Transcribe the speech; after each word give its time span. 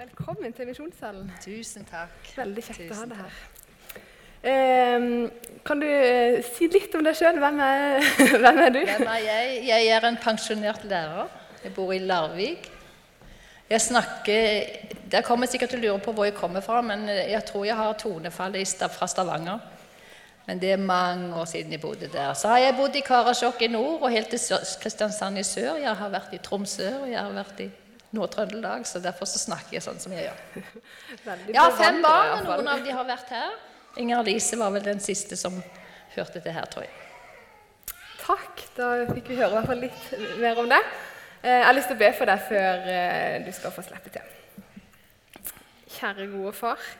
Velkommen 0.00 0.52
til 0.56 0.64
Misjonssalen. 0.64 1.26
Tusen 1.44 1.82
takk. 1.84 2.28
Veldig 2.32 2.62
kjekt 2.64 2.92
å 2.94 2.96
ha 2.96 3.06
deg 3.10 3.18
her. 3.18 3.40
Eh, 4.48 5.02
kan 5.66 5.82
du 5.82 5.84
eh, 5.84 6.38
si 6.46 6.70
litt 6.72 6.94
om 6.96 7.02
deg 7.04 7.18
sjøl? 7.18 7.36
Hvem, 7.42 7.58
hvem 8.40 8.60
er 8.64 8.72
du? 8.72 8.78
Hvem 8.88 9.04
er 9.12 9.18
jeg? 9.26 9.58
Jeg 9.66 9.90
er 9.92 10.06
en 10.08 10.16
pensjonert 10.22 10.86
lærer. 10.88 11.34
Jeg 11.66 11.74
bor 11.76 11.92
i 11.92 11.98
Larvik. 12.00 12.70
Jeg 13.68 13.84
snakker 13.90 14.96
Dere 15.12 15.20
kommer 15.26 15.50
sikkert 15.52 15.74
til 15.74 15.82
å 15.82 15.84
lure 15.84 16.04
på 16.06 16.16
hvor 16.16 16.30
jeg 16.30 16.38
kommer 16.38 16.64
fra, 16.64 16.80
men 16.80 17.04
jeg 17.10 17.44
tror 17.50 17.68
jeg 17.68 17.76
har 17.76 18.00
tonefallet 18.00 18.88
fra 18.96 19.10
Stavanger. 19.10 19.60
Men 20.46 20.64
det 20.64 20.72
er 20.78 20.80
mange 20.80 21.34
år 21.36 21.44
siden 21.52 21.76
jeg 21.76 21.84
bodde 21.84 22.08
der. 22.08 22.32
Så 22.40 22.48
har 22.48 22.64
jeg 22.64 22.78
bodd 22.80 22.96
i 22.96 23.04
Karasjok 23.04 23.60
i 23.68 23.68
nord 23.76 24.00
og 24.00 24.16
helt 24.16 24.32
til 24.32 24.64
Kristiansand 24.80 25.44
i 25.44 25.44
sør. 25.44 25.76
Jeg 25.84 25.92
har 25.92 26.16
vært 26.16 26.32
i 26.32 26.40
Tromsø 26.40 26.88
og 27.02 27.08
jeg 27.12 27.20
har 27.20 27.36
vært 27.36 27.64
i 27.68 27.70
Nord-Trøndelag, 28.16 28.86
så 28.86 28.98
derfor 29.02 29.28
så 29.30 29.38
snakker 29.38 29.76
jeg 29.76 29.84
sånn 29.84 30.00
som 30.02 30.14
jeg 30.14 30.26
gjør. 30.26 30.64
Veldig 31.28 31.58
har 31.58 31.76
fem 31.78 32.00
barn, 32.02 32.32
og 32.40 32.48
noen 32.50 32.72
av 32.72 32.82
de 32.86 32.96
har 32.96 33.06
vært 33.06 33.30
her. 33.36 33.54
Inger 34.00 34.24
Lise 34.26 34.58
var 34.58 34.74
vel 34.74 34.86
den 34.86 35.02
siste 35.02 35.38
som 35.38 35.56
hørte 36.14 36.42
til 36.42 36.54
her, 36.54 36.66
tror 36.70 36.86
jeg. 36.86 36.96
Takk. 38.20 38.64
Da 38.76 38.90
fikk 39.10 39.30
vi 39.32 39.38
høre 39.38 39.50
i 39.50 39.56
hvert 39.58 39.70
fall 39.70 39.82
litt 39.82 40.10
mer 40.42 40.58
om 40.62 40.68
det. 40.70 40.80
Eh, 41.40 41.56
jeg 41.56 41.66
har 41.66 41.76
lyst 41.76 41.90
til 41.90 41.98
å 41.98 42.02
be 42.02 42.10
for 42.18 42.30
deg 42.30 42.42
før 42.50 42.90
eh, 42.94 43.38
du 43.46 43.50
skal 43.56 43.74
få 43.74 43.84
slippe 43.86 44.12
til. 44.14 44.36
Kjære 45.96 46.28
gode 46.34 46.52
far. 46.54 46.90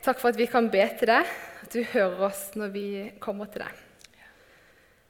Takk 0.00 0.18
for 0.22 0.32
at 0.32 0.38
vi 0.40 0.48
kan 0.50 0.70
be 0.72 0.82
til 0.98 1.10
deg, 1.10 1.30
at 1.60 1.74
du 1.74 1.82
hører 1.92 2.26
oss 2.30 2.46
når 2.56 2.72
vi 2.74 2.86
kommer 3.22 3.50
til 3.52 3.66
deg. 3.66 3.86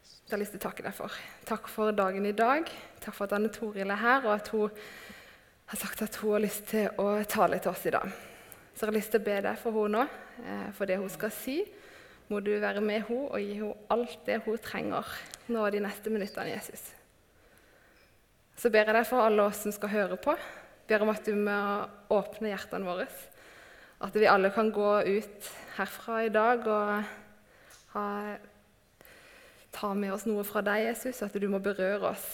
Det 0.02 0.35
har 0.35 0.39
jeg 0.39 0.45
lyst 0.45 0.52
til 0.57 0.61
å 0.61 0.66
takke 0.66 0.85
deg 0.87 0.95
for. 0.95 1.15
Takk 1.47 1.71
for 1.71 1.95
dagen 1.95 2.27
i 2.27 2.35
dag. 2.37 2.69
Takk 3.02 3.16
for 3.16 3.27
at 3.27 3.37
Anne 3.39 3.49
Toril 3.55 3.91
er 3.91 4.02
her, 4.02 4.27
og 4.27 4.35
at 4.35 4.51
hun 4.52 4.75
har 5.70 5.79
sagt 5.79 6.02
at 6.02 6.16
hun 6.19 6.34
har 6.34 6.42
lyst 6.42 6.65
til 6.73 6.88
å 6.98 7.12
tale 7.30 7.60
til 7.62 7.70
oss 7.70 7.84
i 7.87 7.92
dag. 7.95 8.10
Så 8.74 8.83
jeg 8.83 8.91
har 8.91 8.97
lyst 8.97 9.12
til 9.15 9.20
å 9.20 9.27
be 9.29 9.37
deg 9.45 9.59
for 9.60 9.77
henne 9.77 10.01
nå, 10.01 10.07
eh, 10.43 10.71
for 10.74 10.90
det 10.90 10.96
hun 10.99 11.10
skal 11.12 11.30
si. 11.35 11.60
Må 12.30 12.40
du 12.43 12.51
være 12.59 12.80
med 12.82 13.04
henne 13.07 13.29
og 13.30 13.38
gi 13.38 13.59
henne 13.60 13.77
alt 13.95 14.24
det 14.27 14.40
hun 14.46 14.59
trenger 14.59 15.07
nå 15.51 15.66
de 15.71 15.82
neste 15.85 16.10
minuttene, 16.10 16.51
Jesus. 16.57 16.82
Så 18.59 18.71
ber 18.71 18.90
jeg 18.90 18.96
deg 18.99 19.07
for 19.07 19.23
alle 19.23 19.46
oss 19.46 19.62
som 19.62 19.74
skal 19.74 19.93
høre 19.95 20.18
på. 20.21 20.35
Ber 20.90 21.04
om 21.04 21.12
at 21.12 21.24
du 21.24 21.37
må 21.38 21.59
åpne 22.10 22.51
hjertene 22.51 22.88
våre. 22.88 23.07
At 24.02 24.16
vi 24.16 24.27
alle 24.27 24.51
kan 24.51 24.73
gå 24.74 24.90
ut 25.07 25.51
herfra 25.77 26.24
i 26.24 26.32
dag 26.34 26.66
og 26.66 27.93
ha, 27.95 28.07
ta 29.71 29.93
med 29.95 30.16
oss 30.16 30.27
noe 30.27 30.43
fra 30.49 30.65
deg, 30.66 30.88
Jesus, 30.88 31.23
at 31.23 31.38
du 31.38 31.46
må 31.52 31.62
berøre 31.62 32.10
oss 32.10 32.27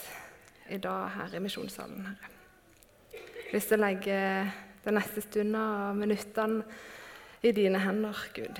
i 0.73 0.81
dag 0.81 1.13
her 1.19 1.37
i 1.37 1.43
misjonssalen. 1.43 2.09
Herre. 2.09 2.36
Lyst 3.53 3.71
til 3.71 3.79
å 3.79 3.85
legge 3.85 4.17
den 4.83 4.97
neste 4.97 5.21
stunden 5.23 5.55
og 5.59 5.95
minuttene 5.95 6.65
i 7.45 7.53
dine 7.55 7.79
hender, 7.79 8.19
Gud. 8.35 8.59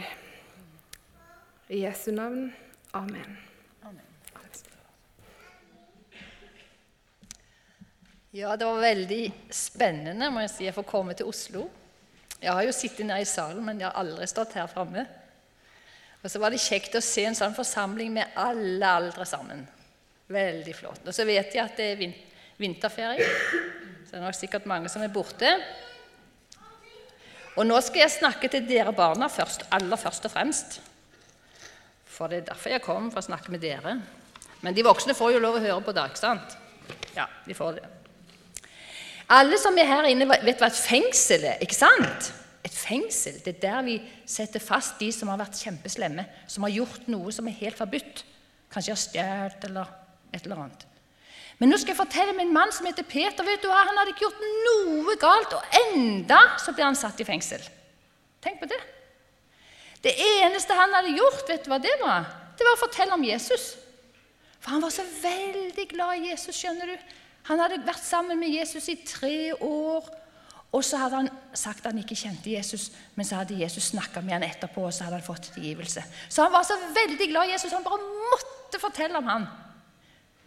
I 1.68 1.82
Jesu 1.82 2.14
navn. 2.16 2.54
Amen. 2.96 3.36
Ja, 8.38 8.56
det 8.56 8.68
var 8.68 8.84
veldig 8.84 9.22
spennende 9.56 10.30
må 10.30 10.44
jeg 10.44 10.52
si, 10.54 10.66
å 10.70 10.76
få 10.76 10.84
komme 10.88 11.16
til 11.18 11.28
Oslo. 11.32 11.66
Jeg 12.38 12.54
har 12.54 12.64
jo 12.68 12.76
sittet 12.76 13.08
nede 13.08 13.24
i 13.24 13.28
salen, 13.28 13.64
men 13.66 13.80
jeg 13.82 13.90
har 13.90 13.98
aldri 13.98 14.28
stått 14.30 14.54
her 14.60 14.68
framme. 14.70 15.04
Og 16.22 16.30
så 16.30 16.40
var 16.40 16.54
det 16.54 16.62
kjekt 16.62 16.96
å 17.00 17.04
se 17.04 17.26
en 17.26 17.38
sånn 17.38 17.56
forsamling 17.58 18.14
med 18.14 18.38
alle 18.38 18.92
aldre 19.00 19.26
sammen. 19.28 19.66
Veldig 20.32 20.76
flott. 20.76 21.02
Og 21.08 21.16
så 21.16 21.26
vet 21.28 21.56
jeg 21.56 21.64
at 21.64 21.80
det 21.80 21.92
er 21.92 22.00
vin 22.00 22.16
vinterferie, 22.58 23.26
så 24.08 24.14
det 24.16 24.22
er 24.22 24.24
nok 24.24 24.36
sikkert 24.38 24.68
mange 24.72 24.88
som 24.88 25.04
er 25.04 25.12
borte. 25.12 25.50
Og 27.60 27.66
nå 27.68 27.76
skal 27.84 28.06
jeg 28.06 28.14
snakke 28.14 28.48
til 28.54 28.64
dere 28.70 28.94
barna 28.96 29.28
først, 29.28 29.66
aller 29.76 30.00
først 30.00 30.30
og 30.30 30.32
fremst. 30.32 30.78
For 32.08 32.32
det 32.32 32.40
er 32.40 32.48
derfor 32.54 32.72
jeg 32.72 32.86
kom, 32.86 33.12
for 33.12 33.20
å 33.20 33.28
snakke 33.28 33.52
med 33.52 33.60
dere. 33.66 33.98
Men 34.64 34.78
de 34.78 34.86
voksne 34.88 35.16
får 35.18 35.36
jo 35.36 35.44
lov 35.44 35.60
å 35.60 35.64
høre 35.66 35.84
på 35.84 35.94
det, 35.98 36.06
ikke 36.08 36.22
sant? 36.22 36.56
Ja, 37.18 37.28
de 37.44 37.58
får 37.58 37.82
det. 37.82 37.86
Alle 39.36 39.60
som 39.60 39.76
er 39.76 39.90
her 39.90 40.08
inne, 40.08 40.30
vet 40.32 40.62
hva 40.64 40.72
et 40.72 40.80
fengsel 40.80 41.44
er, 41.52 41.60
ikke 41.66 41.76
sant? 41.76 42.32
Et 42.64 42.72
fengsel, 42.74 43.42
det 43.44 43.58
er 43.58 43.64
der 43.66 43.84
vi 43.84 43.98
setter 44.24 44.64
fast 44.64 45.02
de 45.04 45.12
som 45.12 45.28
har 45.34 45.42
vært 45.44 45.60
kjempeslemme, 45.60 46.24
som 46.48 46.64
har 46.64 46.78
gjort 46.78 47.12
noe 47.12 47.36
som 47.36 47.52
er 47.52 47.60
helt 47.60 47.76
forbudt. 47.76 48.24
Kanskje 48.72 48.96
har 48.96 49.04
stjålet 49.04 49.68
eller 49.68 49.92
et 50.32 50.48
eller 50.48 50.64
annet. 50.64 50.87
Men 51.58 51.72
nå 51.72 51.80
skal 51.82 51.96
jeg 51.96 52.00
fortelle 52.00 52.36
om 52.36 52.42
en 52.44 52.54
mann 52.54 52.72
som 52.74 52.86
heter 52.86 53.06
Peter. 53.08 53.46
vet 53.46 53.64
du 53.64 53.70
hva? 53.72 53.82
Han 53.88 53.98
hadde 53.98 54.14
ikke 54.14 54.28
gjort 54.28 54.44
noe 54.68 55.16
galt, 55.22 55.56
og 55.58 55.80
enda 55.88 56.40
så 56.62 56.74
ble 56.76 56.86
han 56.86 56.98
satt 56.98 57.20
i 57.24 57.26
fengsel. 57.26 57.64
Tenk 58.46 58.62
på 58.62 58.70
det. 58.70 58.80
Det 60.06 60.14
eneste 60.22 60.78
han 60.78 60.94
hadde 60.94 61.16
gjort, 61.18 61.48
vet 61.50 61.66
du 61.66 61.72
hva 61.74 61.82
det 61.82 61.96
var? 62.04 62.28
Det 62.58 62.66
var 62.66 62.78
å 62.78 62.84
fortelle 62.84 63.18
om 63.18 63.26
Jesus. 63.26 63.72
For 64.62 64.76
han 64.76 64.84
var 64.86 64.94
så 64.94 65.06
veldig 65.24 65.88
glad 65.90 66.20
i 66.20 66.30
Jesus, 66.30 66.58
skjønner 66.62 66.94
du. 66.94 67.10
Han 67.50 67.62
hadde 67.64 67.82
vært 67.88 68.06
sammen 68.06 68.40
med 68.40 68.54
Jesus 68.54 68.90
i 68.92 68.98
tre 69.02 69.54
år. 69.58 70.08
Og 70.76 70.84
så 70.84 71.00
hadde 71.00 71.24
han 71.24 71.30
sagt 71.56 71.86
at 71.86 71.94
han 71.94 72.02
ikke 72.02 72.18
kjente 72.20 72.52
Jesus, 72.52 72.90
men 73.16 73.26
så 73.26 73.40
hadde 73.40 73.58
Jesus 73.58 73.94
snakka 73.94 74.22
med 74.22 74.36
han 74.36 74.46
etterpå, 74.46 74.84
og 74.84 74.94
så 74.94 75.08
hadde 75.08 75.22
han 75.22 75.26
fått 75.26 75.50
tilgivelse. 75.56 76.04
Så 76.30 76.44
han 76.44 76.54
var 76.54 76.68
så 76.68 76.76
veldig 76.94 77.30
glad 77.32 77.48
i 77.48 77.56
Jesus, 77.56 77.74
han 77.74 77.86
bare 77.88 78.04
måtte 78.04 78.82
fortelle 78.84 79.18
om 79.18 79.32
han. 79.32 79.48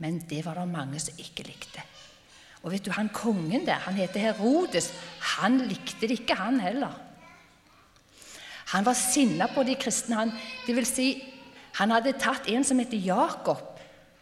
Men 0.00 0.21
det 0.28 0.43
var 0.47 0.56
det 0.59 0.69
mange 0.71 1.00
som 1.03 1.19
ikke 1.21 1.44
likte. 1.44 1.84
Og 2.65 2.72
vet 2.75 2.84
du, 2.84 2.93
han 2.93 3.09
kongen 3.12 3.65
der, 3.65 3.81
han 3.87 3.97
heter 3.97 4.31
Herodes, 4.31 4.91
han 5.37 5.62
likte 5.65 6.09
det 6.09 6.21
ikke, 6.21 6.37
han 6.37 6.61
heller. 6.61 6.93
Han 8.75 8.87
var 8.87 8.94
sinna 8.94 9.49
på 9.50 9.65
de 9.66 9.75
kristne. 9.81 10.19
Han, 10.19 10.33
det 10.66 10.77
vil 10.77 10.87
si, 10.87 11.09
han 11.81 11.93
hadde 11.94 12.19
tatt 12.21 12.49
en 12.53 12.66
som 12.66 12.78
heter 12.81 13.00
Jakob, 13.00 13.65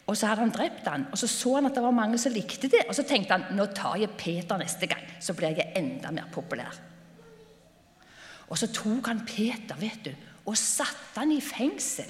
og 0.09 0.17
så 0.17 0.31
hadde 0.31 0.45
han 0.45 0.53
drept 0.55 0.87
han. 0.89 1.05
Og 1.11 1.19
så 1.21 1.27
så 1.29 1.57
han 1.57 1.69
at 1.69 1.75
det 1.77 1.83
var 1.85 1.93
mange 1.93 2.17
som 2.21 2.33
likte 2.33 2.71
det, 2.71 2.85
og 2.87 2.95
så 2.97 3.05
tenkte 3.05 3.35
han 3.35 3.57
nå 3.57 3.67
tar 3.77 3.99
jeg 4.01 4.15
Peter 4.17 4.57
neste 4.57 4.89
gang, 4.89 5.03
så 5.21 5.35
blir 5.37 5.53
jeg 5.53 5.75
enda 5.77 6.11
mer 6.15 6.31
populær. 6.33 6.79
Og 8.49 8.57
så 8.57 8.71
tok 8.73 9.11
han 9.11 9.25
Peter 9.27 9.77
vet 9.77 10.07
du, 10.07 10.13
og 10.49 10.57
satte 10.57 11.19
han 11.19 11.35
i 11.35 11.41
fengsel, 11.43 12.09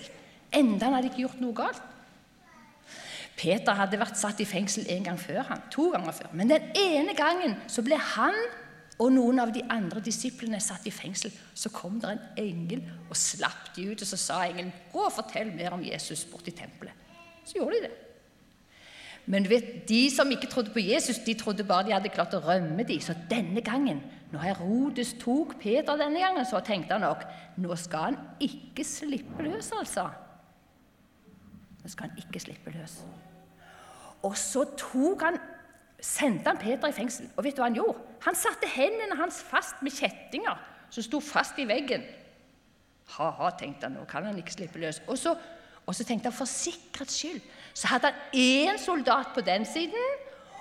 enda 0.56 0.88
han 0.88 0.96
hadde 0.96 1.12
ikke 1.12 1.26
gjort 1.26 1.42
noe 1.44 1.58
galt. 1.58 1.82
Peter 3.40 3.78
hadde 3.78 4.00
vært 4.02 4.20
satt 4.20 4.42
i 4.44 4.48
fengsel 4.48 4.88
en 4.92 5.06
gang 5.06 5.20
før 5.20 5.46
han, 5.48 5.62
to 5.72 5.90
ganger 5.94 6.16
før. 6.18 6.34
Men 6.36 6.52
den 6.52 6.74
ene 6.76 7.16
gangen 7.16 7.56
så 7.72 7.84
ble 7.86 7.96
han 8.16 8.36
og 9.00 9.14
noen 9.16 9.40
av 9.40 9.54
de 9.56 9.64
andre 9.72 10.02
disiplene 10.04 10.60
satt 10.60 10.84
i 10.90 10.92
fengsel. 10.92 11.32
Så 11.56 11.72
kom 11.72 12.02
det 12.04 12.12
en 12.12 12.26
engel 12.42 12.84
og 13.08 13.16
slapp 13.16 13.72
de 13.78 13.88
ut, 13.94 14.02
og 14.04 14.08
så 14.08 14.18
sa 14.20 14.44
engelen, 14.44 14.74
'Gå 14.92 15.06
og 15.06 15.14
fortell 15.16 15.56
mer 15.56 15.72
om 15.72 15.84
Jesus 15.84 16.26
borti 16.26 16.52
tempelet.' 16.52 17.08
Så 17.46 17.54
gjorde 17.56 17.76
de 17.76 17.88
det. 17.88 17.96
Men 19.26 19.50
vet, 19.50 19.88
de 19.88 20.10
som 20.10 20.32
ikke 20.32 20.48
trodde 20.48 20.74
på 20.74 20.80
Jesus, 20.80 21.18
de 21.18 21.34
trodde 21.34 21.64
bare 21.64 21.86
de 21.86 21.94
hadde 21.94 22.10
klart 22.10 22.34
å 22.34 22.42
rømme 22.42 22.84
de. 22.84 23.00
Så 23.00 23.14
denne 23.30 23.62
gangen, 23.62 24.02
når 24.32 24.40
Herodes 24.40 25.14
tok 25.14 25.60
Peter 25.60 25.96
denne 25.96 26.20
gangen, 26.20 26.46
så 26.46 26.60
tenkte 26.60 26.98
han 26.98 27.02
nok 27.02 27.24
nå 27.58 27.76
skal 27.76 28.00
han 28.00 28.18
ikke 28.40 28.84
slippe 28.84 29.44
løs, 29.44 29.72
altså. 29.72 30.10
Nå 31.84 31.90
skal 31.90 32.10
han 32.10 32.18
ikke 32.18 32.40
slippe 32.40 32.74
løs. 32.74 33.04
Og 34.26 34.36
så 34.38 34.66
tok 34.78 35.24
han, 35.24 35.38
sendte 36.02 36.52
han 36.52 36.60
Peter 36.60 36.92
i 36.92 36.96
fengsel. 36.96 37.30
Og 37.36 37.46
vet 37.46 37.56
du 37.56 37.62
hva 37.64 37.70
han 37.70 37.78
gjorde? 37.80 38.00
Han 38.26 38.36
satte 38.36 38.68
hendene 38.72 39.18
hans 39.20 39.40
fast 39.48 39.80
med 39.86 39.96
kjettinger 39.96 40.60
som 40.90 41.06
sto 41.06 41.22
fast 41.24 41.60
i 41.62 41.68
veggen. 41.70 42.04
Ha-ha, 43.16 43.54
tenkte 43.58 43.88
han, 43.88 43.98
nå 43.98 44.06
kan 44.10 44.28
han 44.28 44.38
ikke 44.38 44.54
slippe 44.58 44.82
løs. 44.82 45.02
Og 45.08 45.18
så, 45.18 45.34
og 45.86 45.96
så 45.96 46.06
tenkte 46.06 46.30
han 46.30 46.38
for 46.38 46.50
sikkerhets 46.50 47.18
skyld 47.22 47.42
så 47.80 47.88
hadde 47.88 48.10
han 48.10 48.36
én 48.36 48.80
soldat 48.82 49.32
på 49.36 49.42
den 49.46 49.66
siden 49.66 50.16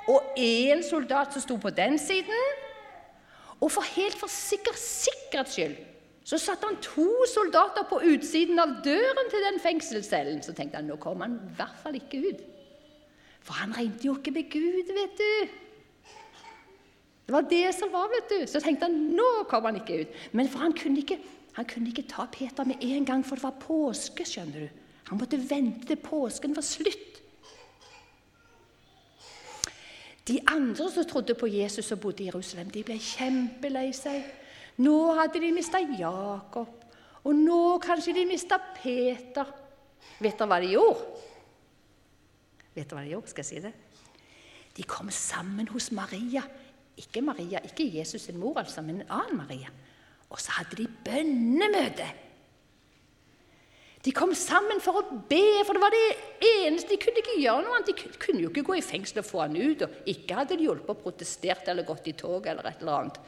og 0.08 0.38
én 0.38 0.82
soldat 0.86 1.32
som 1.32 1.42
sto 1.42 1.56
på 1.56 1.70
den 1.74 1.98
siden. 1.98 2.44
Og 3.60 3.72
for 3.72 3.82
helt 3.96 4.14
for 4.18 4.30
sikker, 4.30 4.76
sikkerhets 4.76 5.56
skyld 5.56 5.76
så 6.28 6.38
satte 6.38 6.68
han 6.68 6.76
to 6.84 7.08
soldater 7.32 7.86
på 7.88 8.02
utsiden 8.04 8.58
av 8.60 8.74
døren 8.84 9.30
til 9.32 9.44
den 9.46 9.60
fengselscellen. 9.64 10.42
Så 10.44 10.52
tenkte 10.52 10.76
han 10.76 10.84
nå 10.90 10.98
kommer 11.00 11.24
han 11.24 11.38
i 11.40 11.54
hvert 11.56 11.78
fall 11.82 11.96
ikke 11.96 12.20
ut. 12.28 12.42
For 13.48 13.56
han 13.56 13.72
regnet 13.72 14.04
jo 14.04 14.12
ikke 14.18 14.34
med 14.34 14.50
Gud, 14.52 14.90
vet 14.92 15.16
du. 15.16 15.54
Det 17.28 17.32
var 17.32 17.46
det 17.48 17.64
som 17.76 17.88
var, 17.92 18.10
vet 18.12 18.28
du. 18.28 18.42
Så 18.48 18.60
tenkte 18.60 18.90
han 18.90 18.98
nå 19.16 19.28
kommer 19.48 19.72
han 19.72 19.80
ikke 19.80 20.02
ut. 20.02 20.18
Men 20.36 20.50
for 20.52 20.60
han 20.60 20.74
kunne 20.76 21.00
ikke, 21.00 21.16
han 21.56 21.68
kunne 21.68 21.88
ikke 21.88 22.04
ta 22.10 22.26
Peter 22.32 22.68
med 22.68 22.84
en 22.84 23.06
gang, 23.08 23.24
for 23.24 23.40
det 23.40 23.46
var 23.46 23.56
påske. 23.62 24.26
skjønner 24.28 24.66
du. 24.66 24.82
Han 25.08 25.20
måtte 25.20 25.40
vente 25.40 25.88
til 25.88 25.96
påsken 26.04 26.56
var 26.56 26.66
slutt. 26.66 27.22
De 30.28 30.36
andre 30.52 30.90
som 30.92 31.06
trodde 31.08 31.32
på 31.34 31.48
Jesus 31.48 31.88
og 31.92 32.02
bodde 32.02 32.26
i 32.26 32.28
Jerusalem, 32.28 32.68
de 32.68 32.84
ble 32.84 32.98
kjempelei 33.00 33.94
seg. 33.96 34.26
Nå 34.84 34.96
hadde 35.16 35.40
de 35.40 35.54
mista 35.56 35.80
Jakob, 35.80 36.84
og 37.24 37.32
nå 37.32 37.78
kanskje 37.80 38.12
de 38.18 38.26
mista 38.28 38.60
Peter. 38.76 39.48
Vet 40.20 40.36
dere 40.36 40.50
hva 40.52 40.60
de 40.60 40.74
gjorde? 40.74 41.27
Vet 42.78 42.88
du 42.88 42.94
hva 42.94 43.02
de 43.02 43.12
gjorde? 43.12 43.32
Skal 43.32 43.44
jeg 43.44 43.50
si 43.50 43.62
det? 43.64 43.74
De 44.78 44.86
kom 44.86 45.10
sammen 45.10 45.66
hos 45.72 45.90
Maria 45.96 46.44
Ikke 46.98 47.22
Maria, 47.22 47.60
ikke 47.66 47.86
Jesus 47.94 48.24
sin 48.26 48.38
mor, 48.38 48.58
altså, 48.58 48.82
men 48.82 49.02
en 49.02 49.10
annen 49.14 49.38
Maria. 49.38 49.70
Og 50.30 50.40
så 50.42 50.50
hadde 50.56 50.80
de 50.80 50.88
bønnemøte. 51.04 52.08
De 54.04 54.12
kom 54.14 54.32
sammen 54.34 54.80
for 54.82 55.00
å 55.00 55.18
be, 55.30 55.62
for 55.66 55.74
det 55.74 55.82
var 55.82 55.94
det 55.94 56.48
eneste. 56.48 56.90
De 56.90 57.00
kunne 57.02 57.22
ikke 57.22 57.40
gjøre 57.40 57.64
noe 57.64 57.78
annet. 57.78 57.90
De 57.90 58.18
kunne 58.22 58.42
jo 58.44 58.50
ikke 58.52 58.66
gå 58.66 58.76
i 58.78 58.84
fengsel 58.84 59.22
og 59.22 59.28
få 59.28 59.42
han 59.44 59.56
ut. 59.58 59.84
Og 59.86 60.10
ikke 60.10 60.38
hadde 60.38 60.58
de 60.58 60.68
hjulpet 60.68 60.92
og 60.94 61.02
protestert 61.02 61.70
eller 61.70 61.86
gått 61.86 62.10
i 62.10 62.14
tog 62.18 62.46
eller 62.46 62.66
et 62.66 62.82
eller 62.82 62.94
annet. 62.96 63.20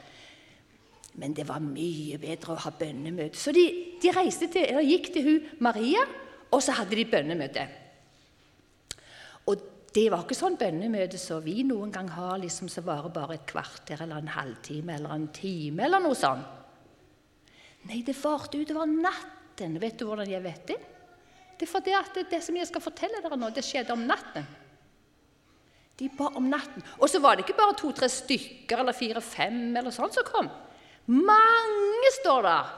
Men 1.21 1.35
det 1.35 1.47
var 1.49 1.63
mye 1.63 2.21
bedre 2.23 2.55
å 2.55 2.63
ha 2.65 2.73
bønnemøte. 2.75 3.39
Så 3.39 3.55
de, 3.55 3.65
de 4.03 4.13
til, 4.47 4.83
gikk 4.87 5.11
til 5.15 5.27
hun 5.27 5.49
Maria, 5.63 6.05
og 6.51 6.63
så 6.63 6.75
hadde 6.79 6.99
de 6.99 7.07
bønnemøte. 7.11 7.67
Det 9.91 10.07
var 10.13 10.23
ikke 10.23 10.39
sånn 10.39 10.59
bønnemøte 10.61 11.19
som 11.19 11.43
vi 11.43 11.65
noen 11.67 11.91
gang 11.91 12.09
har, 12.15 12.37
liksom 12.39 12.69
som 12.71 12.87
varer 12.87 13.11
bare 13.11 13.41
et 13.41 13.49
kvarter 13.51 14.05
eller 14.05 14.23
en 14.23 14.33
halvtime 14.37 14.95
eller 14.95 15.17
en 15.17 15.29
time 15.35 15.89
eller 15.89 16.03
noe 16.05 16.19
sånt. 16.19 16.57
Nei, 17.89 18.03
det 18.07 18.15
varte 18.21 18.61
utover 18.61 18.87
natt 18.87 19.41
natten. 19.61 19.81
Vet 19.81 19.99
du 19.99 20.07
hvordan 20.07 20.31
jeg 20.31 20.43
vet 20.43 20.67
det? 20.67 20.79
Det 21.59 21.67
er 21.67 21.71
fordi 21.71 21.93
at 21.93 22.17
det 22.31 22.43
som 22.43 22.57
jeg 22.57 22.67
skal 22.67 22.81
fortelle 22.81 23.21
dere 23.21 23.37
nå, 23.37 23.51
det 23.53 23.65
skjedde 23.65 23.93
om 23.93 24.07
natten. 24.07 24.47
De 25.99 26.09
ba 26.17 26.31
om 26.37 26.49
natten. 26.49 26.83
Og 26.99 27.11
så 27.11 27.21
var 27.21 27.37
det 27.37 27.45
ikke 27.45 27.59
bare 27.59 27.77
to-tre 27.77 28.09
stykker 28.09 28.81
eller 28.81 28.97
fire-fem 28.97 29.77
eller 29.77 29.93
sånn 29.93 30.13
som 30.13 30.25
kom. 30.25 30.49
Mange, 31.07 32.13
står 32.21 32.47
der, 32.47 32.71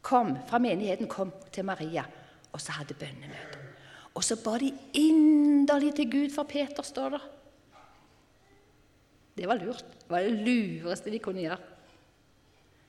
kom 0.00 0.36
fra 0.48 0.58
menigheten 0.58 1.10
kom 1.10 1.32
til 1.52 1.66
Maria, 1.68 2.06
og 2.52 2.60
så 2.60 2.78
hadde 2.78 2.96
bønnemøte. 2.96 3.51
Og 4.12 4.24
så 4.24 4.36
ba 4.44 4.58
de 4.60 4.70
inderlig 4.98 5.94
til 5.96 6.10
Gud 6.12 6.34
for 6.34 6.48
Peter, 6.48 6.84
står 6.84 7.16
det. 7.16 7.22
Det 9.36 9.48
var 9.48 9.60
lurt. 9.60 9.84
Det 10.02 10.10
var 10.10 10.26
det 10.26 10.42
lureste 10.44 11.12
de 11.12 11.20
kunne 11.22 11.44
gjøre. 11.44 11.60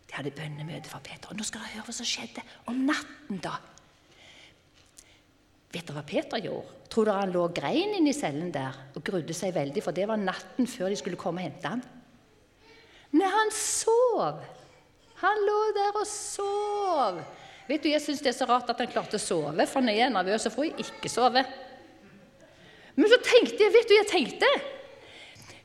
De 0.09 0.17
hadde 0.17 0.33
bønnemøte 0.35 0.91
for 0.91 0.99
Peter. 1.03 1.31
Og 1.31 1.39
nå 1.39 1.45
skal 1.47 1.63
dere 1.63 1.77
høre 1.77 1.87
hva 1.87 1.95
som 1.95 2.07
skjedde 2.07 2.43
om 2.69 2.83
natten. 2.89 3.39
da. 3.43 3.55
Vet 5.73 5.87
dere 5.87 5.95
hva 5.97 6.05
Peter 6.05 6.43
gjorde? 6.43 6.81
Tror 6.91 7.07
dere 7.07 7.23
han 7.23 7.31
lå 7.33 7.47
og 7.47 7.55
grein 7.57 7.95
inne 7.97 8.11
i 8.11 8.17
cellen 8.17 8.51
der 8.53 8.75
og 8.93 9.05
grudde 9.07 9.33
seg 9.33 9.55
veldig? 9.55 9.81
For 9.81 9.95
det 9.95 10.05
var 10.09 10.19
natten 10.21 10.67
før 10.69 10.91
de 10.91 10.99
skulle 10.99 11.17
komme 11.17 11.41
og 11.41 11.47
hente 11.47 11.71
ham. 11.71 11.81
Nei, 13.13 13.29
han 13.29 13.53
sov. 13.55 14.43
Han 15.23 15.41
lå 15.47 15.57
der 15.77 15.97
og 15.97 16.05
sov. 16.09 17.23
Vet 17.67 17.83
du, 17.83 17.89
Jeg 17.89 18.01
syns 18.01 18.21
det 18.21 18.33
er 18.33 18.37
så 18.37 18.45
rart 18.49 18.69
at 18.69 18.79
han 18.83 18.91
klarte 18.91 19.15
å 19.15 19.21
sove, 19.21 19.67
for 19.67 19.81
når 19.81 19.95
jeg 19.95 20.07
er 20.07 20.13
nervøs, 20.13 20.41
så 20.41 20.51
får 20.51 20.63
jeg 20.67 20.85
ikke 20.85 21.11
sove. 21.11 21.43
Men 22.95 23.09
så 23.09 23.19
tenkte 23.23 23.63
jeg, 23.63 23.73
vet 23.73 23.89
du, 23.89 23.95
jeg 23.97 24.09
tenkte 24.11 24.49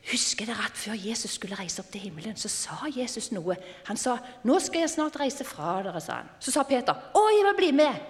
Husker 0.09 0.49
dere 0.49 0.65
at 0.65 0.77
før 0.79 0.95
Jesus 0.97 1.35
skulle 1.37 1.59
reise 1.59 1.83
opp 1.83 1.91
til 1.93 2.07
himmelen, 2.07 2.37
så 2.39 2.49
sa 2.49 2.87
Jesus 2.89 3.27
noe? 3.35 3.57
Han 3.91 3.97
sa, 3.97 4.17
'Nå 4.45 4.59
skal 4.59 4.81
jeg 4.81 4.91
snart 4.91 5.21
reise 5.21 5.45
fra 5.45 5.83
dere', 5.85 6.01
sa 6.01 6.13
han. 6.23 6.31
Så 6.41 6.51
sa 6.51 6.63
Peter, 6.63 6.95
'Å, 6.95 7.23
jeg 7.29 7.45
vil 7.45 7.57
bli 7.57 7.71
med'. 7.83 8.01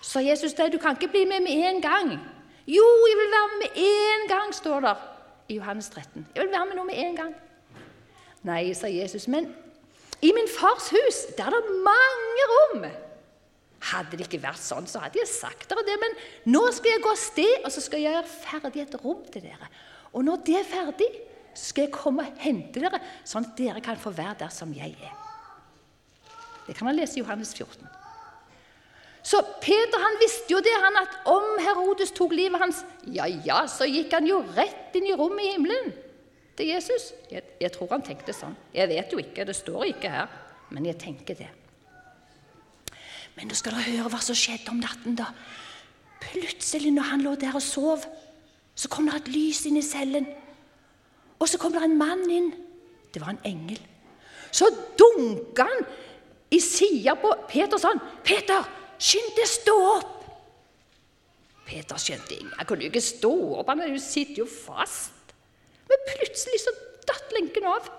Sa 0.00 0.20
Jesus, 0.20 0.54
'Du 0.54 0.78
kan 0.78 0.96
ikke 0.96 1.12
bli 1.12 1.24
med 1.24 1.40
med 1.40 1.52
en 1.52 1.82
gang'. 1.82 2.18
'Jo, 2.66 2.86
jeg 3.08 3.16
vil 3.20 3.34
være 3.36 3.48
med 3.52 3.58
med 3.60 3.70
en 3.76 4.28
gang', 4.28 4.54
står 4.54 4.80
det 4.80 4.96
i 5.48 5.54
Johannes 5.54 5.88
13. 5.88 6.26
'Jeg 6.34 6.44
vil 6.44 6.52
være 6.52 6.66
med 6.66 6.76
nå 6.76 6.84
med 6.84 6.94
en 6.96 7.16
gang'. 7.16 7.34
Nei, 8.42 8.72
sa 8.72 8.86
Jesus, 8.86 9.28
'men 9.28 9.54
i 10.22 10.32
min 10.32 10.48
fars 10.48 10.88
hus 10.90 11.36
der 11.36 11.44
er 11.44 11.50
det 11.50 11.70
mange 11.84 12.42
rom'. 12.54 13.07
Hadde 13.78 14.18
det 14.18 14.26
ikke 14.26 14.42
vært 14.42 14.60
sånn, 14.62 14.88
så 14.90 15.02
hadde 15.04 15.20
jeg 15.20 15.30
sagt 15.30 15.68
dere 15.70 15.84
det. 15.86 15.94
Men 16.02 16.16
nå 16.50 16.64
skal 16.74 16.96
jeg 16.96 17.04
gå 17.04 17.12
av 17.12 17.20
sted, 17.20 17.54
og 17.62 17.70
så 17.74 17.82
skal 17.84 18.02
jeg 18.02 18.16
gjøre 18.16 18.32
ferdig 18.32 18.84
et 18.84 18.96
rom 19.04 19.20
til 19.30 19.44
dere. 19.46 19.70
Og 20.12 20.24
når 20.26 20.42
det 20.48 20.56
er 20.58 20.66
ferdig, 20.66 21.08
så 21.52 21.70
skal 21.70 21.86
jeg 21.86 21.94
komme 21.94 22.26
og 22.26 22.42
hente 22.42 22.82
dere, 22.82 23.00
sånn 23.26 23.46
at 23.46 23.54
dere 23.58 23.82
kan 23.84 23.98
få 24.00 24.12
være 24.14 24.40
der 24.44 24.52
som 24.54 24.72
jeg 24.74 24.96
er. 24.98 25.14
Det 26.66 26.76
kan 26.76 26.88
man 26.88 26.98
lese 26.98 27.18
i 27.18 27.22
Johannes 27.22 27.54
14. 27.54 27.86
Så 29.28 29.40
Peter 29.60 30.00
han 30.00 30.18
visste 30.22 30.52
jo 30.52 30.60
det, 30.64 30.74
han 30.82 30.98
at 31.00 31.16
om 31.28 31.58
Herodes 31.60 32.12
tok 32.16 32.32
livet 32.36 32.60
hans, 32.62 32.82
ja, 33.12 33.26
ja, 33.26 33.62
så 33.68 33.88
gikk 33.88 34.14
han 34.16 34.28
jo 34.28 34.40
rett 34.56 34.94
inn 34.96 35.08
i 35.10 35.16
rommet 35.16 35.44
i 35.44 35.54
himmelen 35.56 35.90
til 36.58 36.70
Jesus. 36.72 37.10
Jeg, 37.30 37.44
jeg 37.60 37.72
tror 37.74 37.92
han 37.92 38.04
tenkte 38.06 38.34
sånn. 38.36 38.56
Jeg 38.74 38.90
vet 38.90 39.12
jo 39.12 39.20
ikke, 39.22 39.46
det 39.48 39.56
står 39.58 39.90
ikke 39.92 40.12
her, 40.12 40.30
men 40.72 40.86
jeg 40.88 41.00
tenker 41.02 41.38
det. 41.38 41.50
Men 43.38 43.46
nå 43.46 43.54
skal 43.54 43.76
dere 43.76 43.86
høre 43.86 44.10
hva 44.10 44.18
som 44.24 44.34
skjedde 44.34 44.72
om 44.72 44.80
natten. 44.82 45.14
da. 45.14 45.30
Plutselig, 46.18 46.90
når 46.90 47.06
han 47.12 47.22
lå 47.22 47.36
der 47.38 47.54
og 47.54 47.62
sov, 47.62 48.02
så 48.74 48.90
kom 48.90 49.06
det 49.06 49.14
et 49.20 49.30
lys 49.30 49.62
inn 49.70 49.78
i 49.78 49.84
cellen. 49.86 50.26
Og 51.38 51.46
så 51.46 51.60
kom 51.62 51.72
det 51.72 51.84
en 51.86 51.94
mann 51.98 52.26
inn. 52.30 52.50
Det 53.14 53.22
var 53.22 53.36
en 53.36 53.46
engel. 53.46 53.78
Så 54.50 54.66
dunka 54.98 55.68
han 55.68 55.86
i 56.50 56.58
sida 56.64 57.14
på 57.20 57.30
Peter 57.46 57.78
sånn. 57.78 58.00
'Peter, 58.24 58.64
skynd 58.98 59.34
deg, 59.36 59.46
stå 59.46 59.76
opp!' 59.94 60.14
Peter 61.68 62.00
skjønte 62.00 62.34
ingenting. 62.34 62.58
Han 62.58 62.66
kunne 62.66 62.86
jo 62.86 62.90
ikke 62.90 63.04
stå 63.04 63.32
opp, 63.60 63.68
han 63.68 64.00
sitter 64.00 64.42
jo 64.42 64.46
fast. 64.48 65.34
Men 65.88 66.06
plutselig 66.08 66.62
så 66.64 66.72
datt 67.06 67.34
lenken 67.36 67.68
av. 67.68 67.90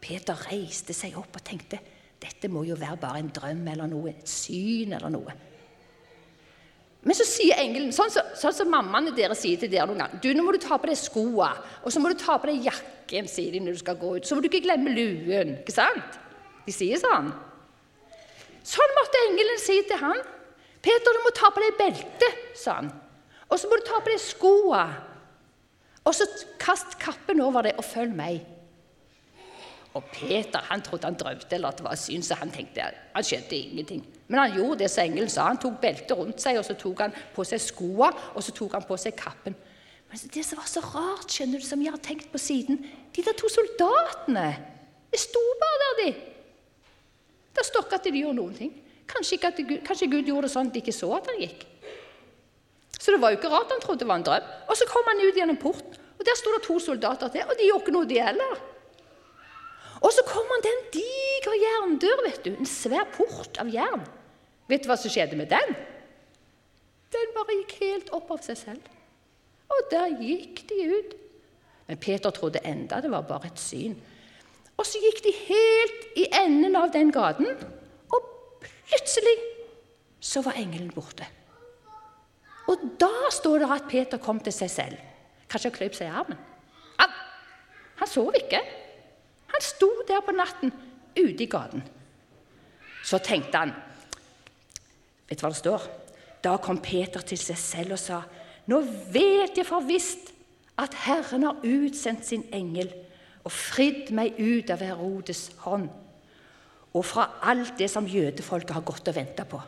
Peter 0.00 0.38
reiste 0.48 0.94
seg 0.96 1.18
opp 1.18 1.36
og 1.36 1.44
tenkte 1.44 1.80
dette 2.24 2.48
må 2.52 2.64
jo 2.64 2.76
være 2.80 3.00
bare 3.00 3.20
en 3.20 3.32
drøm 3.34 3.66
eller 3.68 3.90
noe, 3.90 4.14
et 4.14 4.30
syn 4.30 4.96
eller 4.96 5.12
noe. 5.12 5.34
Men 7.04 7.16
så 7.18 7.26
sier 7.28 7.60
engelen, 7.60 7.92
sånn 7.92 8.08
som 8.12 8.24
så, 8.32 8.46
sånn 8.46 8.56
så 8.56 8.64
mammaene 8.68 9.12
deres 9.16 9.42
sier 9.44 9.60
til 9.60 9.68
dere 9.68 9.90
noen 9.90 10.00
ganger 10.00 10.20
du, 10.24 10.30
'Nå 10.32 10.44
må 10.44 10.54
du 10.56 10.60
ta 10.62 10.78
på 10.80 10.88
deg 10.88 10.96
skoene, 10.96 11.50
og 11.84 11.92
så 11.92 12.00
må 12.00 12.08
du 12.08 12.16
ta 12.16 12.38
på 12.40 12.48
deg 12.48 12.64
jakken', 12.64 13.28
sier 13.28 13.52
de 13.52 13.60
når 13.60 13.76
du 13.76 13.82
skal 13.84 13.98
gå 14.00 14.16
ut. 14.16 14.24
'Så 14.24 14.34
må 14.34 14.40
du 14.40 14.48
ikke 14.48 14.64
glemme 14.64 14.94
luen.' 14.96 15.58
Ikke 15.60 15.76
sant? 15.76 16.16
De 16.64 16.72
sier 16.72 16.96
sånn. 16.96 17.28
Sånn 18.64 18.96
måtte 18.96 19.20
engelen 19.28 19.60
si 19.60 19.82
til 19.84 20.00
han. 20.00 20.20
'Peter, 20.80 21.12
du 21.12 21.20
må 21.24 21.32
ta 21.36 21.50
på 21.52 21.60
deg 21.60 21.76
beltet', 21.76 22.40
sa 22.56 22.80
han. 22.80 22.88
'Og 23.50 23.60
så 23.60 23.68
må 23.68 23.76
du 23.76 23.84
ta 23.84 24.00
på 24.00 24.08
deg 24.08 24.20
skoene.' 24.20 24.96
'Og 26.06 26.14
så 26.14 26.24
kast 26.58 26.98
kappen 26.98 27.40
over 27.40 27.62
deg, 27.68 27.76
og 27.76 27.84
følg 27.84 28.16
meg.' 28.16 28.46
Og 29.94 30.06
Peter 30.10 30.64
han 30.70 30.82
trodde 30.82 31.06
han 31.06 31.16
drømte 31.18 31.54
eller 31.54 31.70
at 31.70 31.78
det 31.78 31.86
var 31.86 31.98
syn, 31.98 32.22
så 32.22 32.34
han 32.40 32.50
tenkte 32.50 32.88
han 33.14 33.26
skjedde 33.26 33.56
ingenting. 33.56 34.02
Men 34.26 34.40
han 34.40 34.56
gjorde 34.56 34.80
det 34.82 34.90
som 34.90 35.04
engelen 35.04 35.30
sa. 35.30 35.46
Han 35.46 35.60
tok 35.62 35.76
beltet 35.82 36.16
rundt 36.18 36.42
seg, 36.42 36.58
og 36.58 36.66
så 36.66 36.74
tok 36.78 37.04
han 37.04 37.14
på 37.34 37.44
seg 37.46 37.62
skoene, 37.62 38.30
og 38.34 38.42
så 38.42 38.54
tok 38.56 38.74
han 38.74 38.86
på 38.88 38.98
seg 38.98 39.14
kappen. 39.18 39.54
Men 40.10 40.30
det 40.34 40.44
som 40.46 40.58
var 40.58 40.70
så 40.70 40.82
rart, 40.82 41.30
skjønner 41.30 41.62
du, 41.62 41.66
som 41.66 41.82
jeg 41.82 41.94
har 41.94 42.02
tenkt 42.02 42.28
på 42.30 42.38
siden 42.38 42.76
De 43.14 43.22
der 43.24 43.34
to 43.34 43.48
soldatene 43.50 44.44
Det 45.10 45.18
sto 45.18 45.40
bare 45.58 45.80
der, 45.82 45.96
de. 46.00 46.12
Det 47.54 47.64
står 47.66 47.86
ikke 47.86 47.98
at 47.98 48.06
de 48.06 48.20
gjorde 48.20 48.38
noen 48.38 48.54
ting. 48.58 48.72
Kanskje, 49.10 49.38
Gud, 49.38 49.80
kanskje 49.86 50.10
Gud 50.10 50.26
gjorde 50.30 50.48
det 50.48 50.54
sånn 50.54 50.70
at 50.70 50.74
de 50.74 50.82
ikke 50.82 50.94
så 50.94 51.10
at 51.14 51.28
han 51.30 51.42
gikk. 51.42 51.66
Så 52.98 53.12
det 53.12 53.20
var 53.22 53.30
jo 53.30 53.38
ikke 53.38 53.50
rart 53.52 53.70
han 53.70 53.82
trodde 53.82 54.02
det 54.02 54.08
var 54.10 54.18
en 54.18 54.26
drøm. 54.26 54.48
Og 54.66 54.78
så 54.78 54.88
kom 54.90 55.10
han 55.10 55.22
ut 55.22 55.38
gjennom 55.38 55.58
porten, 55.60 55.98
og 56.18 56.26
der 56.26 56.38
sto 56.38 56.54
det 56.54 56.62
to 56.66 56.78
soldater 56.82 57.30
til, 57.30 57.44
og 57.46 57.58
de 57.58 57.68
gjorde 57.68 57.84
ikke 57.84 57.94
noe, 57.94 58.08
de 58.10 58.22
heller. 58.22 58.62
Og 60.04 60.12
så 60.12 60.24
kom 60.28 60.48
han 60.52 60.64
til 60.64 60.74
en 60.74 60.86
diger 60.92 61.58
jerndør, 61.62 62.22
vet 62.26 62.44
du. 62.44 62.52
En 62.52 62.68
svær 62.68 63.06
port 63.14 63.58
av 63.62 63.70
jern. 63.72 64.04
Vet 64.68 64.84
du 64.84 64.90
hva 64.90 64.98
som 65.00 65.12
skjedde 65.12 65.38
med 65.38 65.48
den? 65.52 65.76
Den 67.14 67.32
bare 67.36 67.56
gikk 67.60 67.76
helt 67.80 68.10
opp 68.16 68.32
av 68.34 68.42
seg 68.44 68.58
selv. 68.60 68.90
Og 69.72 69.86
der 69.92 70.12
gikk 70.20 70.64
de 70.68 70.80
ut. 70.92 71.14
Men 71.88 72.00
Peter 72.00 72.32
trodde 72.32 72.62
enda 72.64 73.00
det 73.04 73.12
var 73.12 73.24
bare 73.28 73.48
et 73.48 73.60
syn. 73.60 73.96
Og 74.76 74.86
så 74.88 75.00
gikk 75.00 75.22
de 75.24 75.32
helt 75.46 76.20
i 76.20 76.26
enden 76.34 76.76
av 76.76 76.90
den 76.92 77.12
gaten, 77.14 77.46
og 78.10 78.30
plutselig 78.64 79.36
så 80.24 80.42
var 80.42 80.58
engelen 80.58 80.90
borte. 80.94 81.26
Og 82.72 82.80
da 82.98 83.28
står 83.30 83.62
det 83.62 83.68
at 83.70 83.90
Peter 83.90 84.18
kom 84.18 84.40
til 84.42 84.54
seg 84.56 84.72
selv. 84.72 85.02
Kanskje 85.46 85.70
han 85.70 85.76
kløp 85.76 85.96
seg 85.96 86.08
i 86.08 86.16
armen. 86.16 86.40
Han, 86.98 87.12
han 88.00 88.10
sov 88.10 88.34
ikke. 88.34 88.62
Han 89.54 89.62
sto 89.62 89.90
der 90.08 90.22
på 90.26 90.34
natten 90.34 90.72
ute 91.14 91.44
i 91.44 91.50
gaten. 91.50 91.84
Så 93.04 93.20
tenkte 93.22 93.60
han 93.62 93.74
Vet 95.28 95.40
du 95.40 95.46
hva 95.46 95.52
det 95.54 95.60
står? 95.60 95.84
Da 96.44 96.58
kom 96.60 96.82
Peter 96.84 97.22
til 97.24 97.40
seg 97.40 97.56
selv 97.56 97.94
og 97.96 97.98
sa, 97.98 98.22
'Nå 98.66 98.80
vet 99.12 99.56
jeg 99.56 99.66
for 99.66 99.80
visst 99.80 100.32
at 100.78 100.94
Herren 100.94 101.42
har 101.42 101.62
utsendt 101.64 102.26
sin 102.26 102.42
engel' 102.52 102.92
'og 103.44 103.52
fridd 103.52 104.10
meg 104.12 104.36
ut 104.38 104.70
av 104.70 104.80
Herodes 104.80 105.50
hånd' 105.64 105.88
'og 106.94 107.04
fra 107.04 107.30
alt 107.42 107.78
det 107.78 107.90
som 107.90 108.06
jødefolket 108.06 108.70
har 108.70 108.84
gått 108.84 109.08
og 109.08 109.16
venta 109.16 109.44
på'. 109.44 109.62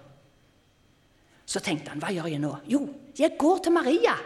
Så 1.46 1.60
tenkte 1.60 1.90
han, 1.90 2.00
'Hva 2.00 2.12
gjør 2.12 2.30
jeg 2.30 2.38
nå?' 2.38 2.58
Jo, 2.68 2.88
jeg 3.18 3.38
går 3.38 3.58
til 3.58 3.72
Maria. 3.72 4.16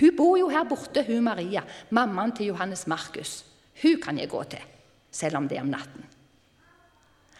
Hun 0.00 0.16
bor 0.16 0.36
jo 0.36 0.48
her 0.48 0.64
borte, 0.64 1.04
hun 1.06 1.22
Maria, 1.22 1.62
mammaen 1.90 2.32
til 2.32 2.46
Johannes 2.46 2.86
Markus. 2.86 3.51
Hun 3.80 4.00
kan 4.02 4.18
jeg 4.18 4.28
gå 4.28 4.42
til, 4.44 4.64
selv 5.10 5.36
om 5.36 5.48
det 5.48 5.56
er 5.58 5.64
om 5.64 5.72
natten. 5.72 6.04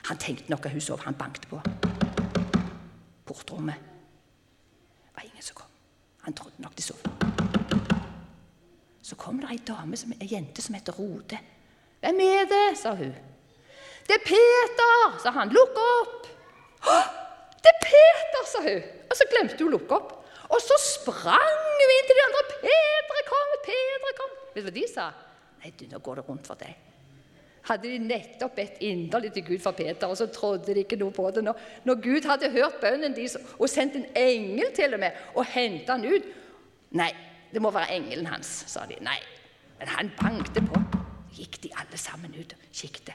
Han 0.09 0.19
tenkte 0.19 0.55
at 0.55 0.71
hun 0.73 0.81
sov. 0.81 1.01
Han 1.05 1.15
bankte 1.15 1.49
på 1.49 1.61
portrommet. 3.27 3.75
Det 5.05 5.13
var 5.17 5.23
ingen 5.23 5.43
som 5.43 5.55
kom. 5.55 5.71
Han 6.23 6.35
trodde 6.35 6.63
nok 6.63 6.77
de 6.77 6.83
sov. 6.83 6.99
Så 9.03 9.17
kom 9.17 9.39
det 9.41 9.51
ei 9.51 9.61
dame, 9.67 9.97
som, 9.97 10.13
ei 10.21 10.29
jente 10.33 10.63
som 10.63 10.75
heter 10.75 10.93
Rode. 10.93 11.39
'Hvem 12.03 12.21
er 12.21 12.45
det?' 12.51 12.79
sa 12.79 12.95
hun. 12.95 13.15
'Det 14.07 14.15
er 14.19 14.25
Peter', 14.27 15.23
sa 15.23 15.31
han. 15.31 15.49
'Lukk 15.49 15.77
opp.' 15.79 16.27
'Det 17.63 17.71
er 17.75 17.79
Peter', 17.83 18.47
sa 18.53 18.59
hun. 18.63 18.83
Og 19.11 19.17
så 19.17 19.25
glemte 19.31 19.59
hun 19.59 19.69
å 19.69 19.77
lukke 19.77 19.95
opp. 19.95 20.11
Og 20.51 20.61
så 20.61 20.77
sprang 20.95 21.79
vi 21.79 21.95
inn 21.99 22.09
til 22.09 22.17
de 22.19 22.25
andre. 22.29 22.43
'Peter 22.49 23.15
er 23.21 23.27
kommet! 23.35 23.61
Peter 23.65 23.93
er! 23.99 24.03
Vet 24.55 24.65
du 24.65 24.69
hva 24.69 24.75
de 24.81 24.87
sa? 24.95 25.07
Nei, 25.63 25.71
du, 25.79 25.87
nå 25.91 26.01
går 26.03 26.19
det 26.19 26.25
rundt 26.29 26.49
for 26.51 26.59
deg. 26.59 26.75
Hadde 27.63 27.91
de 27.93 27.99
nettopp 28.03 28.57
bedt 28.59 28.81
inderlig 28.83 29.31
til 29.37 29.45
Gud 29.47 29.61
for 29.63 29.77
Peter, 29.79 30.11
og 30.11 30.19
så 30.19 30.27
trodde 30.35 30.75
de 30.75 30.83
ikke 30.83 30.99
noe 30.99 31.15
på 31.15 31.29
det. 31.31 31.45
Når, 31.47 31.61
når 31.87 32.01
Gud 32.03 32.27
hadde 32.27 32.51
hørt 32.51 32.81
bønnen 32.83 33.15
deres 33.15 33.37
og 33.55 33.69
sendt 33.71 34.01
en 34.01 34.09
engel 34.19 34.73
til 34.75 34.97
og 34.97 35.03
med 35.05 35.21
og 35.37 35.47
henta 35.55 35.99
han 35.99 36.09
ut 36.09 36.31
Nei, 36.93 37.09
det 37.49 37.61
må 37.65 37.71
være 37.73 37.95
engelen 37.95 38.27
hans, 38.29 38.49
sa 38.69 38.83
de. 38.85 38.99
Nei, 39.01 39.17
men 39.79 39.89
han 39.89 40.11
bankte 40.19 40.61
på. 40.61 40.81
gikk 41.33 41.63
de 41.63 41.71
alle 41.81 41.97
sammen 41.97 42.35
ut 42.37 42.53
og 42.53 42.67
kikket. 42.77 43.15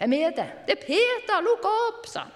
Hvem 0.00 0.14
er 0.16 0.30
det? 0.38 0.46
Det 0.64 0.76
er 0.78 0.86
Peter! 0.86 1.42
Lukk 1.44 1.66
opp! 1.68 2.06
sa 2.08 2.22
han. 2.22 2.32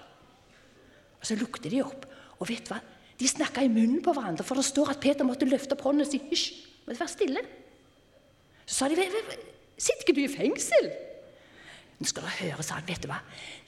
Og 1.17 1.25
så 1.25 1.37
lukket 1.39 1.65
de 1.73 1.81
opp. 1.81 2.05
Og 2.37 2.45
vet 2.51 2.67
du 2.67 2.75
hva? 2.75 2.77
De 3.17 3.29
snakka 3.31 3.63
i 3.65 3.71
munnen 3.71 4.03
på 4.05 4.13
hverandre, 4.13 4.45
for 4.45 4.59
det 4.59 4.67
står 4.67 4.91
at 4.93 5.01
Peter 5.01 5.25
måtte 5.25 5.47
løfte 5.49 5.73
opp 5.73 5.87
hånden 5.87 6.05
og 6.05 6.11
si 6.11 6.19
hysj, 6.29 6.45
må 6.85 6.93
du 6.93 6.99
være 6.99 7.13
stille. 7.15 7.41
Så 8.65 8.77
sa 8.81 8.89
de 8.89 8.97
sitter 9.77 10.01
ikke 10.01 10.15
du 10.17 10.23
i 10.25 10.31
fengsel? 10.31 10.89
Nå 11.99 12.09
skal 12.09 12.25
dere 12.25 12.49
høre, 12.49 12.63
sa 12.65 12.79
han. 12.79 12.87
Vet 12.87 13.03
du 13.05 13.09
hva? 13.11 13.21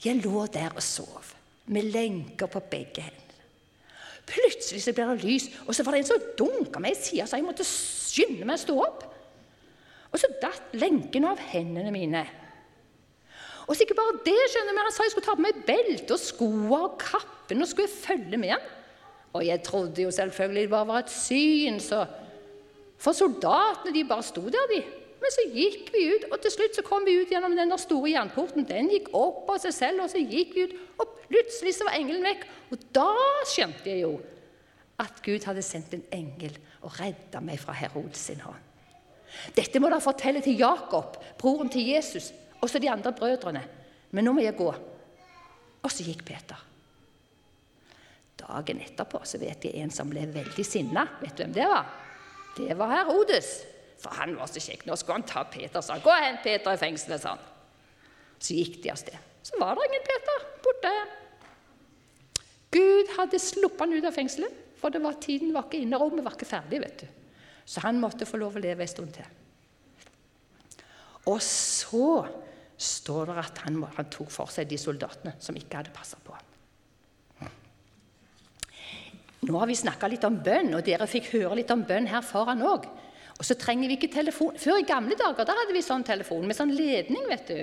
Jeg 0.04 0.20
lå 0.24 0.44
der 0.52 0.74
og 0.74 0.84
sov 0.84 1.34
med 1.72 1.90
lenker 1.92 2.50
på 2.50 2.62
begge 2.70 3.04
hendene. 3.06 3.24
Plutselig 4.28 4.82
så 4.84 4.92
ble 4.92 5.06
det 5.08 5.24
lys, 5.24 5.46
og 5.64 5.72
så 5.76 5.84
var 5.84 5.94
det 5.94 6.02
en 6.02 6.10
som 6.10 6.26
dunka 6.36 6.80
meg 6.84 6.96
i 6.96 7.00
sida, 7.00 7.24
så 7.24 7.38
jeg 7.38 7.46
måtte 7.46 7.64
skynde 7.64 8.44
meg 8.44 8.58
å 8.58 8.64
stå 8.64 8.76
opp. 8.84 9.06
Og 10.12 10.20
så 10.20 10.28
datt 10.42 10.74
lenken 10.76 11.24
av 11.28 11.40
hendene 11.52 11.92
mine. 11.92 12.24
Og 13.68 13.76
så 13.76 13.84
ikke 13.84 13.96
bare 13.96 14.20
det, 14.24 14.36
skjønner 14.52 14.72
du, 14.72 14.76
men 14.76 14.86
han 14.86 14.94
sa 14.96 15.04
jeg 15.04 15.14
skulle 15.14 15.28
ta 15.28 15.36
på 15.36 15.44
meg 15.44 15.64
belte 15.68 16.16
og 16.16 16.20
skoene 16.20 16.76
og 16.76 17.00
kappen 17.00 17.64
og 17.64 17.68
skulle 17.68 17.92
følge 17.92 18.40
med. 18.40 18.68
Og 19.36 19.44
jeg 19.44 19.64
trodde 19.64 20.04
jo 20.04 20.12
selvfølgelig 20.12 20.64
det 20.64 20.72
bare 20.72 20.88
var 20.88 21.04
et 21.04 21.12
syn, 21.12 21.76
så 21.84 22.04
For 22.98 23.14
soldatene, 23.14 23.94
de 23.94 24.06
bare 24.08 24.26
sto 24.26 24.42
der, 24.50 24.70
de. 24.72 24.80
Men 25.18 25.34
så 25.34 25.44
gikk 25.50 25.90
vi 25.94 26.04
ut, 26.14 26.28
og 26.30 26.38
til 26.42 26.54
slutt 26.54 26.78
så 26.78 26.84
kom 26.86 27.06
vi 27.06 27.16
ut 27.18 27.30
gjennom 27.32 27.54
den 27.58 27.74
store 27.80 28.12
jernporten. 28.12 28.66
Den 28.68 28.90
gikk 28.92 29.10
opp 29.18 29.50
av 29.50 29.60
seg 29.62 29.74
selv, 29.74 30.04
og 30.04 30.12
så 30.12 30.22
gikk 30.22 30.54
vi 30.54 30.66
ut, 30.68 30.74
og 31.02 31.16
plutselig 31.26 31.74
så 31.76 31.88
var 31.88 31.98
engelen 31.98 32.26
vekk. 32.26 32.46
Og 32.74 32.84
da 32.94 33.10
skjønte 33.50 33.90
jeg 33.90 34.04
jo 34.04 34.14
at 34.98 35.20
Gud 35.22 35.46
hadde 35.46 35.62
sendt 35.62 35.94
en 35.94 36.06
engel 36.14 36.54
og 36.82 36.94
redda 36.98 37.42
meg 37.44 37.60
fra 37.62 37.74
Herodes 37.78 38.24
sin 38.30 38.42
hånd. 38.42 38.64
Dette 39.54 39.78
må 39.78 39.90
dere 39.90 40.02
fortelle 40.02 40.40
til 40.42 40.58
Jakob, 40.58 41.18
broren 41.38 41.70
til 41.70 41.86
Jesus, 41.90 42.32
og 42.58 42.70
så 42.70 42.80
de 42.82 42.90
andre 42.90 43.12
brødrene. 43.14 43.62
Men 44.10 44.26
nå 44.26 44.32
må 44.34 44.42
jeg 44.42 44.56
gå. 44.58 44.70
Og 45.82 45.92
så 45.92 46.06
gikk 46.06 46.24
Peter. 46.26 46.58
Dagen 48.38 48.80
etterpå 48.82 49.20
så 49.26 49.38
vet 49.42 49.66
jeg 49.66 49.82
en 49.82 49.92
som 49.92 50.10
ble 50.10 50.24
veldig 50.32 50.64
sinna. 50.66 51.04
Vet 51.20 51.36
du 51.36 51.42
hvem 51.44 51.54
det 51.58 51.66
var? 51.68 52.07
Det 52.58 52.74
var 52.78 52.92
Herodes. 52.92 53.52
For 53.98 54.14
han 54.14 54.36
var 54.38 54.50
så 54.50 54.62
kjekk. 54.62 54.84
Nå 54.86 54.96
skulle 54.98 55.18
han 55.20 55.26
ta 55.26 55.44
Peter, 55.50 55.82
sa 55.82 55.96
han. 55.96 56.04
Gå 56.04 56.12
og 56.12 56.24
hent 56.24 56.44
Peter 56.44 56.74
i 56.74 56.80
fengselet, 56.80 57.22
sa 57.22 57.34
han. 57.34 57.46
Så 58.38 58.54
gikk 58.54 58.78
de 58.84 58.92
av 58.92 59.00
sted. 59.00 59.16
Så 59.46 59.58
var 59.58 59.74
det 59.74 59.88
ingen 59.88 60.06
Peter 60.06 60.44
borte. 60.62 60.92
Gud 62.74 63.14
hadde 63.16 63.40
sluppet 63.42 63.80
han 63.86 63.94
ut 63.96 64.06
av 64.06 64.14
fengselet, 64.14 64.64
for 64.78 64.94
det 64.94 65.00
var 65.02 65.16
tiden 65.22 65.54
var 65.54 65.66
ikke 65.66 65.80
inne. 65.82 65.98
Rommet 65.98 66.26
var 66.26 66.36
ikke 66.36 66.50
ferdig. 66.50 66.82
vet 66.84 67.02
du. 67.02 67.08
Så 67.68 67.82
han 67.84 67.98
måtte 68.00 68.28
få 68.28 68.40
lov 68.40 68.56
å 68.56 68.62
leve 68.62 68.84
en 68.84 68.90
stund 68.90 69.14
til. 69.16 69.26
Og 71.28 71.40
så 71.44 72.24
står 72.78 73.32
det 73.32 73.40
at 73.42 73.64
han, 73.66 73.82
han 73.96 74.12
tok 74.12 74.30
for 74.32 74.52
seg 74.52 74.70
de 74.70 74.78
soldatene 74.80 75.34
som 75.42 75.56
ikke 75.58 75.82
hadde 75.82 75.92
passa 75.96 76.20
på 76.24 76.32
ham. 76.36 76.47
Nå 79.48 79.56
har 79.56 79.68
vi 79.70 79.76
snakka 79.80 80.10
litt 80.12 80.24
om 80.28 80.36
bønn, 80.44 80.74
og 80.76 80.84
dere 80.84 81.08
fikk 81.08 81.30
høre 81.32 81.56
litt 81.62 81.70
om 81.72 81.82
bønn 81.88 82.08
her 82.10 82.24
foran 82.24 82.60
òg. 82.68 82.84
Og 83.38 83.46
så 83.46 83.56
trenger 83.56 83.88
vi 83.88 83.96
ikke 83.96 84.10
telefon. 84.12 84.56
Før 84.60 84.82
i 84.82 84.86
gamle 84.86 85.16
dager 85.16 85.46
da 85.46 85.54
hadde 85.56 85.72
vi 85.72 85.84
sånn 85.84 86.04
telefon 86.04 86.44
med 86.48 86.58
sånn 86.58 86.74
ledning. 86.74 87.24
vet 87.30 87.48
du. 87.48 87.60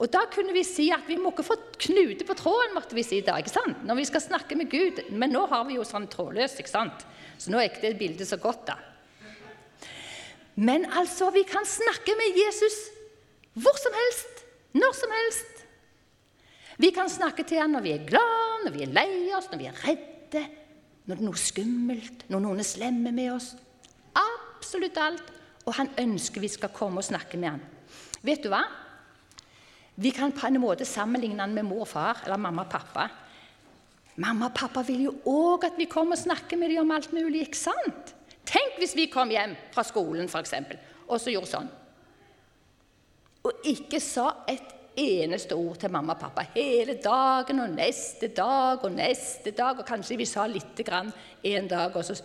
Og 0.00 0.08
da 0.08 0.24
kunne 0.32 0.54
vi 0.56 0.64
si 0.64 0.88
at 0.94 1.04
vi 1.06 1.18
må 1.20 1.30
ikke 1.30 1.44
få 1.44 1.56
knute 1.84 2.24
på 2.24 2.36
tråden, 2.38 2.72
måtte 2.74 2.96
vi 2.96 3.04
si 3.04 3.20
da, 3.20 3.36
ikke 3.38 3.52
sant? 3.52 3.82
når 3.84 4.00
vi 4.00 4.06
skal 4.08 4.24
snakke 4.24 4.56
med 4.56 4.70
Gud. 4.72 5.02
Men 5.12 5.34
nå 5.36 5.44
har 5.50 5.66
vi 5.68 5.76
jo 5.76 5.84
sånn 5.84 6.08
trådløs, 6.10 6.56
ikke 6.58 6.72
sant? 6.72 7.04
så 7.40 7.52
nå 7.52 7.60
er 7.60 7.68
ikke 7.68 7.84
det 7.84 7.98
bildet 8.00 8.28
så 8.28 8.40
godt, 8.40 8.72
da. 8.72 8.78
Men 10.60 10.84
altså, 10.88 11.30
vi 11.32 11.44
kan 11.48 11.64
snakke 11.68 12.16
med 12.18 12.36
Jesus 12.36 12.78
hvor 13.60 13.76
som 13.80 13.94
helst, 13.96 14.42
når 14.76 14.96
som 14.96 15.12
helst. 15.14 15.62
Vi 16.80 16.90
kan 16.96 17.08
snakke 17.12 17.44
til 17.44 17.60
ham 17.60 17.74
når 17.74 17.84
vi 17.84 17.92
er 17.92 18.08
glad, 18.08 18.64
når 18.64 18.74
vi 18.76 18.84
er 18.86 18.92
lei 18.94 19.12
oss, 19.36 19.50
når 19.52 19.60
vi 19.60 19.68
er 19.68 19.80
redde, 19.84 20.44
når 21.10 21.18
det 21.18 21.24
er 21.24 21.26
noe 21.26 21.42
skummelt, 21.42 22.22
når 22.30 22.42
noen 22.44 22.62
er 22.62 22.66
slemme 22.68 23.10
med 23.14 23.32
oss. 23.34 23.48
Absolutt 24.14 24.98
alt. 25.02 25.32
Og 25.66 25.74
han 25.76 25.90
ønsker 25.98 26.42
vi 26.42 26.48
skal 26.50 26.70
komme 26.72 27.02
og 27.02 27.06
snakke 27.06 27.38
med 27.40 27.56
han. 27.56 27.64
Vet 28.22 28.44
du 28.44 28.48
hva? 28.52 28.62
Vi 30.00 30.12
kan 30.14 30.32
på 30.32 30.46
en 30.46 30.60
måte 30.62 30.86
sammenligne 30.88 31.42
han 31.42 31.56
med 31.56 31.66
mor 31.66 31.82
og 31.84 31.90
far, 31.90 32.22
eller 32.24 32.40
mamma 32.40 32.62
og 32.64 32.70
pappa. 32.72 33.08
Mamma 34.22 34.48
og 34.48 34.56
pappa 34.56 34.84
vil 34.86 35.08
jo 35.08 35.16
òg 35.28 35.66
at 35.68 35.76
vi 35.80 35.88
kommer 35.90 36.16
og 36.16 36.22
snakker 36.22 36.60
med 36.60 36.72
dem 36.72 36.84
om 36.84 36.94
alt 36.94 37.12
mulig. 37.12 37.42
ikke 37.48 37.58
sant? 37.58 38.14
Tenk 38.46 38.78
hvis 38.78 38.96
vi 38.96 39.10
kom 39.10 39.30
hjem 39.30 39.56
fra 39.74 39.84
skolen 39.86 40.30
for 40.30 40.40
eksempel, 40.40 40.78
og 41.06 41.20
så 41.20 41.34
gjorde 41.34 41.50
sånn. 41.50 41.70
Og 43.44 43.66
ikke 43.66 44.00
sa 44.02 44.44
et 44.48 44.79
eneste 45.00 45.56
ord 45.56 45.78
til 45.80 45.92
mamma 45.92 46.14
og 46.14 46.20
pappa 46.20 46.44
hele 46.54 46.96
dagen 47.02 47.62
og 47.64 47.72
neste 47.74 48.28
dag 48.36 48.84
og 48.84 48.92
neste 48.94 49.54
dag. 49.56 49.80
Og 49.80 49.88
kanskje 49.88 50.18
vi 50.20 50.28
sa 50.28 50.46
lite 50.50 50.86
grann 50.86 51.12
en 51.42 51.70
dag, 51.70 51.96
og 51.96 52.04
så, 52.04 52.18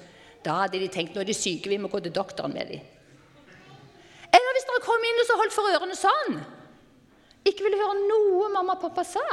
da 0.46 0.62
hadde 0.64 0.82
de 0.82 0.92
tenkt 0.92 1.16
nå 1.16 1.24
er 1.24 1.30
de 1.30 1.38
syke, 1.38 1.72
vi 1.72 1.80
må 1.82 1.92
gå 1.92 2.04
til 2.04 2.16
doktoren 2.16 2.54
med 2.54 2.74
dem. 2.74 2.92
Eller 4.36 4.56
hvis 4.58 4.68
dere 4.68 4.84
kom 4.84 5.10
inn 5.10 5.22
og 5.24 5.28
så 5.28 5.40
holdt 5.40 5.56
for 5.56 5.74
ørene 5.74 5.98
sånn. 5.98 6.40
Ikke 7.46 7.68
ville 7.68 7.80
høre 7.80 8.08
noe 8.10 8.50
mamma 8.54 8.76
og 8.76 8.82
pappa 8.88 9.06
sa. 9.08 9.24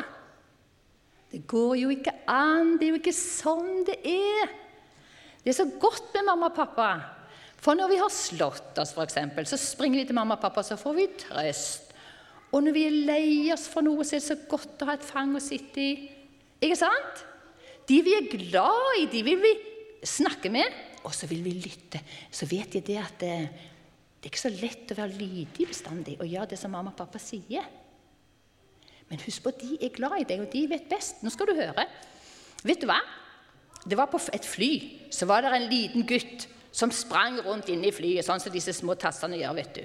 Det 1.33 1.47
går 1.49 1.79
jo 1.81 1.91
ikke 1.95 2.13
an. 2.29 2.77
Det 2.77 2.87
er 2.87 2.93
jo 2.93 3.01
ikke 3.01 3.17
sånn 3.17 3.87
det 3.89 3.99
er. 4.05 4.53
Det 5.43 5.51
er 5.51 5.59
så 5.59 5.67
godt 5.81 6.13
med 6.15 6.29
mamma 6.29 6.53
og 6.53 6.57
pappa. 6.57 6.91
For 7.63 7.79
når 7.79 7.93
vi 7.93 7.99
har 8.01 8.11
slått 8.11 8.79
oss, 8.83 8.93
eksempel, 8.99 9.47
så 9.47 9.57
springer 9.59 10.03
vi 10.03 10.07
til 10.09 10.19
mamma 10.19 10.35
og 10.37 10.43
pappa, 10.43 10.65
så 10.67 10.77
får 10.79 10.95
vi 10.99 11.07
trøst. 11.25 11.82
Og 12.53 12.61
når 12.61 12.77
vi 12.77 12.85
er 12.85 12.97
lei 13.09 13.29
oss 13.55 13.65
for 13.73 13.85
noe, 13.85 14.05
så 14.05 14.17
er 14.17 14.23
det 14.23 14.29
så 14.29 14.39
godt 14.49 14.83
å 14.85 14.89
ha 14.91 14.97
et 14.99 15.07
fang 15.07 15.33
å 15.37 15.43
sitte 15.43 15.81
i. 15.81 15.93
Ikke 16.63 16.79
sant? 16.79 17.23
De 17.89 17.99
vi 18.05 18.15
er 18.15 18.29
glad 18.31 18.99
i, 19.01 19.07
de 19.11 19.23
vil 19.27 19.41
vi 19.43 19.53
snakke 20.07 20.51
med, 20.53 20.81
og 21.03 21.15
så 21.17 21.27
vil 21.31 21.43
vi 21.45 21.55
lytte. 21.57 22.03
Så 22.31 22.47
vet 22.51 22.77
jeg 22.77 22.87
det 22.87 22.99
at 23.01 23.17
det, 23.23 23.37
det 24.19 24.29
er 24.29 24.31
ikke 24.31 24.45
så 24.45 24.53
lett 24.55 24.93
å 24.93 24.99
være 25.01 25.19
lydig 25.19 25.67
bestandig 25.67 26.19
og 26.21 26.29
gjøre 26.29 26.53
det 26.53 26.61
som 26.61 26.71
mamma 26.75 26.93
og 26.93 26.99
pappa 27.01 27.19
sier. 27.23 27.65
Men 29.09 29.21
husk 29.25 29.43
på, 29.45 29.53
de 29.59 29.81
er 29.83 29.97
glad 29.97 30.21
i 30.21 30.29
deg, 30.29 30.45
og 30.45 30.53
de 30.53 30.63
vet 30.71 30.87
best. 30.89 31.25
Nå 31.25 31.33
skal 31.33 31.51
du 31.51 31.57
høre. 31.59 31.89
Vet 32.63 32.85
du 32.85 32.87
hva? 32.89 33.01
Det 33.83 33.99
var 33.99 34.13
på 34.13 34.21
et 34.33 34.47
fly. 34.47 34.71
Så 35.13 35.27
var 35.29 35.43
det 35.43 35.51
en 35.57 35.67
liten 35.73 36.07
gutt 36.07 36.47
som 36.73 36.93
sprang 36.95 37.41
rundt 37.45 37.69
inne 37.69 37.91
i 37.91 37.95
flyet, 37.95 38.25
sånn 38.25 38.41
som 38.41 38.55
disse 38.55 38.73
små 38.77 38.95
tassene 38.97 39.41
gjør. 39.41 39.59
vet 39.59 39.75
du. 39.81 39.83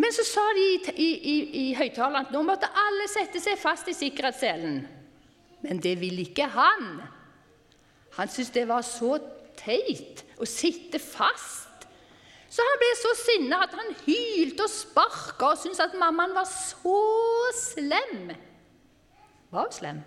Men 0.00 0.14
så 0.14 0.24
sa 0.24 0.44
de 0.56 0.66
i, 0.70 0.76
i, 0.96 1.36
i, 1.62 1.64
høyttaleren 1.76 2.26
at 2.26 2.32
nå 2.34 2.42
måtte 2.46 2.70
alle 2.86 3.08
sette 3.10 3.40
seg 3.42 3.60
fast 3.60 3.90
i 3.92 3.96
sikkerhetsselen. 3.96 4.80
Men 5.62 5.82
det 5.82 5.96
ville 6.00 6.24
ikke 6.24 6.48
han. 6.54 7.02
Han 8.16 8.30
syntes 8.30 8.54
det 8.54 8.64
var 8.68 8.84
så 8.86 9.18
teit 9.58 10.24
å 10.40 10.48
sitte 10.48 11.00
fast. 11.02 11.68
Så 12.52 12.64
han 12.66 12.80
ble 12.80 12.88
så 13.00 13.12
sinna 13.16 13.62
at 13.64 13.76
han 13.76 13.94
hylte 14.04 14.66
og 14.66 14.72
sparka 14.72 15.52
og 15.52 15.60
syntes 15.60 15.80
at 15.80 15.94
mammaen 16.00 16.34
var 16.36 16.48
så 16.48 16.98
slem. 17.56 18.32
Var 19.52 19.68
hun 19.68 19.76
slem? 19.76 20.02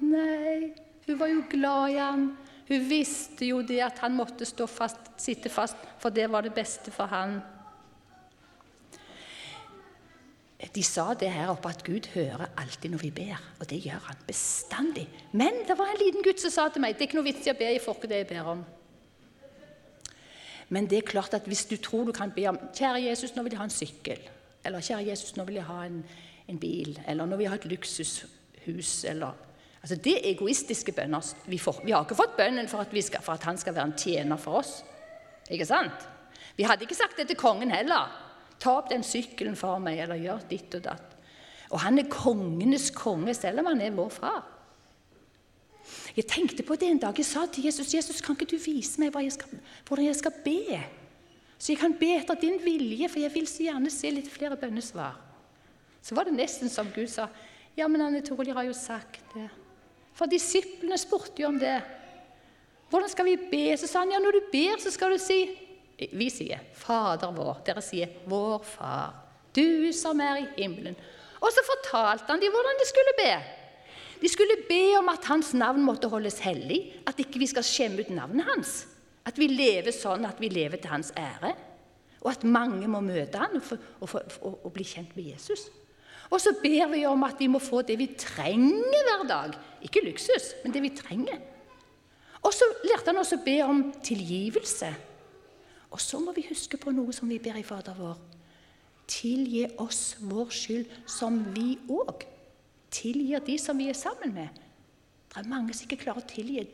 Nei, 0.00 0.70
hun 1.06 1.18
var 1.18 1.32
jo 1.32 1.42
glad 1.50 1.94
i 1.94 1.98
han. 1.98 2.28
Hun 2.70 2.84
visste 2.86 3.48
jo 3.48 3.64
det 3.66 3.80
at 3.82 3.98
han 4.04 4.14
måtte 4.14 4.46
stå 4.46 4.68
fast, 4.70 5.10
sitte 5.18 5.50
fast, 5.50 5.78
for 5.98 6.14
det 6.14 6.28
var 6.30 6.46
det 6.46 6.54
beste 6.54 6.94
for 6.94 7.10
han. 7.10 7.40
De 10.60 10.82
sa 10.84 11.14
det 11.16 11.30
her 11.32 11.48
oppe 11.48 11.70
at 11.70 11.84
Gud 11.84 12.10
hører 12.14 12.50
alltid 12.60 12.92
når 12.92 13.00
vi 13.00 13.10
ber, 13.16 13.38
og 13.60 13.70
det 13.70 13.78
gjør 13.80 14.02
han 14.10 14.18
bestandig. 14.26 15.06
Men 15.32 15.62
det 15.68 15.78
var 15.78 15.88
en 15.88 16.02
liten 16.02 16.24
gutt 16.26 16.42
som 16.42 16.52
sa 16.52 16.66
til 16.68 16.84
meg 16.84 16.98
det 16.98 17.06
er 17.06 17.08
ikke 17.08 17.16
noe 17.16 17.28
vits 17.30 17.48
i 17.48 17.54
å 17.54 17.56
be, 17.56 17.70
jeg 17.72 17.82
får 17.84 17.96
ikke 17.96 18.10
det 18.10 18.18
jeg 18.20 18.28
ber 18.34 18.50
om. 18.52 18.64
Men 20.70 20.86
det 20.86 21.00
er 21.00 21.08
klart 21.08 21.34
at 21.34 21.48
hvis 21.50 21.64
du 21.66 21.78
tror 21.82 22.04
du 22.06 22.12
kan 22.14 22.30
be 22.34 22.44
om 22.50 22.58
Kjære 22.76 23.06
Jesus, 23.08 23.32
nå 23.34 23.42
vil 23.42 23.56
jeg 23.56 23.62
ha 23.62 23.66
en 23.66 23.74
sykkel. 23.74 24.20
Eller 24.64 24.84
Kjære 24.84 25.08
Jesus, 25.08 25.32
nå 25.36 25.48
vil 25.48 25.58
jeg 25.58 25.66
ha 25.66 25.80
en, 25.88 26.02
en 26.52 26.60
bil. 26.62 26.92
Eller 27.08 27.26
nå 27.26 27.38
vil 27.38 27.48
jeg 27.48 27.54
ha 27.54 27.58
et 27.58 27.70
luksushus. 27.72 28.92
Eller 29.10 29.48
Altså 29.80 29.96
Det 29.96 30.12
er 30.12 30.30
egoistiske 30.34 30.92
bønner. 30.92 31.24
Vi, 31.46 31.58
får, 31.58 31.80
vi 31.84 31.94
har 31.94 32.04
ikke 32.04 32.18
fått 32.18 32.36
bønnen 32.36 32.68
for 32.68 32.84
at, 32.84 32.92
skal, 33.04 33.22
for 33.24 33.32
at 33.32 33.46
han 33.48 33.58
skal 33.58 33.74
være 33.74 33.88
en 33.88 33.96
tjener 33.96 34.36
for 34.36 34.60
oss. 34.60 34.82
Ikke 35.50 35.66
sant? 35.66 36.04
Vi 36.56 36.66
hadde 36.68 36.84
ikke 36.84 36.98
sagt 36.98 37.16
det 37.16 37.30
til 37.30 37.38
kongen 37.40 37.72
heller. 37.72 38.12
Ta 38.60 38.76
opp 38.78 38.90
den 38.92 39.04
sykkelen 39.06 39.56
for 39.56 39.80
meg, 39.82 40.02
eller 40.04 40.20
gjør 40.20 40.46
ditt 40.50 40.74
og 40.76 40.84
datt. 40.84 41.16
Og 41.70 41.80
han 41.84 42.00
er 42.00 42.10
kongenes 42.10 42.90
konge, 42.92 43.34
selv 43.34 43.62
om 43.62 43.70
han 43.70 43.80
er 43.80 43.94
vår 43.96 44.10
far. 44.12 44.40
Jeg 46.16 46.26
tenkte 46.28 46.64
på 46.66 46.76
det 46.78 46.90
en 46.90 47.00
dag. 47.02 47.16
Jeg 47.16 47.26
sa 47.26 47.46
til 47.46 47.64
Jesus 47.64 47.94
Jesus, 47.94 48.20
kan 48.20 48.36
ikke 48.36 48.50
du 48.52 48.58
vise 48.60 49.00
meg 49.00 49.14
jeg 49.14 49.32
skal, 49.38 49.60
hvordan 49.86 50.06
jeg 50.06 50.18
skal 50.18 50.34
be? 50.44 50.80
Så 51.60 51.72
jeg 51.72 51.80
kan 51.80 51.94
be 51.96 52.14
etter 52.16 52.38
din 52.40 52.58
vilje, 52.62 53.08
for 53.08 53.20
jeg 53.20 53.34
vil 53.34 53.48
så 53.48 53.66
gjerne 53.66 53.92
se 53.92 54.10
litt 54.12 54.30
flere 54.32 54.56
bønnesvar. 54.56 55.18
Så 56.02 56.16
var 56.16 56.26
det 56.26 56.36
nesten 56.36 56.72
som 56.72 56.88
Gud 56.94 57.10
sa. 57.12 57.28
Ja, 57.76 57.86
men 57.88 58.02
Anne 58.02 58.22
Toril 58.24 58.54
har 58.56 58.64
jo 58.66 58.76
sagt 58.76 59.20
det. 59.34 59.48
For 60.16 60.30
disiplene 60.30 60.98
spurte 60.98 61.42
jo 61.42 61.50
om 61.50 61.58
det. 61.60 61.78
Hvordan 62.90 63.12
skal 63.12 63.28
vi 63.28 63.36
be? 63.50 63.76
Så 63.78 63.86
sa 63.86 64.02
han 64.02 64.14
ja, 64.14 64.18
når 64.18 64.38
du 64.38 64.48
ber, 64.52 64.80
så 64.82 64.90
skal 64.90 65.14
du 65.14 65.20
si 65.22 65.44
Vi 66.00 66.28
sier 66.32 66.62
Fader 66.76 67.32
vår. 67.36 67.60
Dere 67.66 67.82
sier 67.84 68.12
Vår 68.30 68.60
Far. 68.64 69.16
Du 69.52 69.90
som 69.96 70.20
er 70.24 70.42
i 70.42 70.46
himmelen. 70.56 70.96
Og 71.40 71.50
så 71.52 71.64
fortalte 71.66 72.30
han 72.30 72.40
dem 72.42 72.52
hvordan 72.54 72.78
de 72.80 72.86
skulle 72.88 73.16
be. 73.18 73.32
De 74.20 74.28
skulle 74.28 74.60
be 74.68 74.82
om 74.98 75.08
at 75.12 75.26
hans 75.30 75.54
navn 75.56 75.82
måtte 75.84 76.10
holdes 76.12 76.42
hellig, 76.44 76.80
at 77.08 77.20
ikke 77.22 77.40
vi 77.40 77.48
skal 77.48 77.64
skjemme 77.64 78.04
ut 78.04 78.12
navnet 78.12 78.48
hans. 78.48 78.74
At 79.24 79.38
vi 79.40 79.48
lever 79.48 79.92
sånn 79.96 80.26
at 80.28 80.40
vi 80.40 80.50
lever 80.52 80.80
til 80.80 80.92
hans 80.92 81.12
ære. 81.16 81.54
Og 82.20 82.32
at 82.34 82.44
mange 82.44 82.88
må 82.88 83.00
møte 83.04 83.40
han 83.40 83.56
og, 83.56 83.70
og, 84.04 84.16
og, 84.44 84.58
og 84.68 84.72
bli 84.74 84.84
kjent 84.84 85.14
med 85.16 85.32
Jesus. 85.32 85.68
Og 86.30 86.38
så 86.42 86.52
ber 86.62 86.90
vi 86.92 87.04
om 87.08 87.24
at 87.26 87.40
vi 87.40 87.48
må 87.50 87.58
få 87.62 87.80
det 87.82 87.96
vi 87.98 88.12
trenger 88.20 89.06
hver 89.08 89.24
dag. 89.28 89.56
Ikke 89.82 90.04
luksus, 90.04 90.52
men 90.62 90.74
det 90.74 90.84
vi 90.84 90.92
trenger. 90.94 91.40
Og 92.44 92.52
så 92.56 92.68
lærte 92.86 93.10
han 93.10 93.20
oss 93.20 93.34
å 93.36 93.40
be 93.44 93.56
om 93.64 93.82
tilgivelse. 94.04 94.92
Og 95.90 96.00
så 96.00 96.20
må 96.22 96.32
vi 96.32 96.46
huske 96.48 96.78
på 96.78 96.92
noe 96.94 97.12
som 97.12 97.30
vi 97.30 97.40
ber 97.42 97.58
i 97.58 97.66
Fader 97.66 97.96
vår. 97.98 98.18
Tilgi 99.10 99.64
oss 99.82 100.16
vår 100.22 100.52
skyld, 100.54 100.90
som 101.06 101.40
vi 101.54 101.74
òg 101.90 102.26
tilgir 102.90 103.42
de 103.46 103.58
som 103.58 103.78
vi 103.78 103.88
er 103.90 103.98
sammen 103.98 104.34
med. 104.34 104.48
Det 105.30 105.38
er 105.38 105.50
mange 105.50 105.74
som 105.74 105.86
ikke 105.86 106.04
klarer 106.04 106.22
å 106.22 106.30
tilgi 106.30 106.64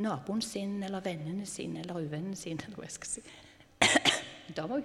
naboen 0.00 0.40
sin 0.44 0.82
eller 0.82 1.04
vennene 1.04 1.46
sine 1.46 1.80
eller 1.80 2.00
uvennene 2.00 2.36
sine. 2.36 2.64
Eller 2.64 2.76
hva 2.76 2.88
jeg 2.88 2.96
skal 2.96 3.10
si. 3.10 3.24
Da 4.56 4.66
må 4.66 4.80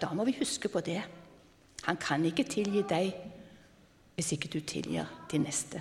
Da 0.00 0.12
må 0.14 0.24
vi 0.24 0.36
huske 0.38 0.68
på 0.68 0.80
det. 0.80 1.02
Han 1.84 1.96
kan 1.96 2.24
ikke 2.24 2.44
tilgi 2.44 2.82
deg 2.88 3.14
hvis 4.14 4.32
ikke 4.32 4.48
du 4.48 4.60
tilgir 4.60 5.06
de 5.30 5.38
neste. 5.38 5.80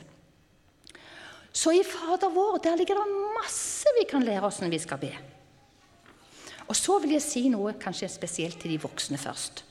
Så 1.51 1.73
i 1.73 1.83
Fader 1.85 2.31
vår 2.33 2.59
der 2.63 2.77
ligger 2.79 2.99
det 2.99 3.21
masse 3.37 3.91
vi 3.97 4.05
kan 4.09 4.25
lære 4.25 4.45
oss 4.47 4.59
når 4.61 4.73
vi 4.73 4.81
skal 4.83 5.01
be. 5.01 5.13
Og 6.67 6.75
så 6.75 6.97
vil 6.99 7.15
jeg 7.15 7.23
si 7.23 7.47
noe 7.51 7.77
kanskje 7.79 8.09
spesielt 8.11 8.59
til 8.61 8.73
de 8.73 8.81
voksne 8.81 9.19
først. 9.21 9.63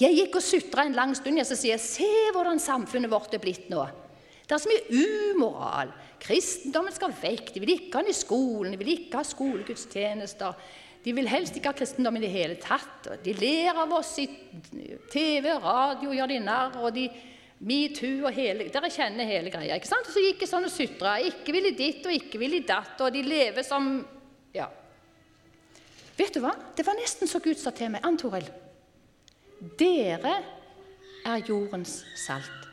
Jeg 0.00 0.16
gikk 0.16 0.38
og 0.38 0.44
sutra 0.44 0.84
en 0.84 0.96
lang 0.96 1.14
stund, 1.16 1.40
og 1.40 1.48
så 1.48 1.56
sier 1.56 1.76
jeg 1.76 1.84
se 1.84 2.08
hvordan 2.34 2.60
samfunnet 2.60 3.12
vårt 3.12 3.36
er 3.36 3.40
blitt 3.40 3.70
nå. 3.72 3.84
Det 4.46 4.54
er 4.54 4.62
så 4.62 4.70
mye 4.70 5.04
umoral. 5.34 5.92
Kristendommen 6.22 6.94
skal 6.94 7.14
vekk. 7.16 7.52
De 7.54 7.62
vil 7.62 7.74
ikke 7.76 7.98
ha 7.98 8.04
den 8.04 8.12
i 8.12 8.16
skolen, 8.16 8.74
de 8.74 8.80
vil 8.80 8.92
ikke 8.92 9.20
ha 9.20 9.26
skolegudstjenester. 9.26 10.68
De 11.06 11.14
vil 11.14 11.30
helst 11.30 11.56
ikke 11.56 11.70
ha 11.70 11.78
kristendom 11.78 12.18
i 12.18 12.22
det 12.24 12.32
hele 12.32 12.58
tatt. 12.60 13.08
De 13.22 13.34
ler 13.38 13.78
av 13.78 13.92
oss 13.94 14.12
i 14.22 14.26
TV 15.12 15.52
og 15.54 15.64
radio, 15.64 16.12
gjør 16.16 16.32
de 16.32 16.38
narr. 16.44 16.78
og 16.82 16.92
de 16.96 17.08
Metoo 17.64 18.26
og 18.26 18.34
hele 18.36 18.66
Dere 18.68 18.90
kjenner 18.92 19.28
hele 19.28 19.50
greia. 19.50 19.78
ikke 19.78 19.88
sant? 19.88 20.08
Og 20.08 20.12
så 20.12 20.24
gikk 20.24 20.44
jeg 20.44 20.50
sånn 20.50 20.68
og 20.68 20.72
sutra. 20.72 21.16
Ikke 21.24 21.54
vil 21.56 21.70
ditt 21.76 22.04
og 22.04 22.12
ikke 22.12 22.40
vil 22.42 22.58
datt. 22.66 23.00
Og 23.00 23.12
de 23.12 23.22
lever 23.24 23.64
som 23.64 24.04
Ja. 24.54 24.68
Vet 26.16 26.32
du 26.32 26.40
hva? 26.40 26.54
Det 26.76 26.84
var 26.86 26.96
nesten 26.96 27.28
så 27.28 27.40
Gud 27.44 27.58
sa 27.60 27.70
til 27.70 27.90
meg. 27.90 28.04
Ann 28.04 28.16
Toril. 28.16 28.46
Dere 29.78 30.36
er 31.26 31.42
jordens 31.48 32.04
salt. 32.16 32.64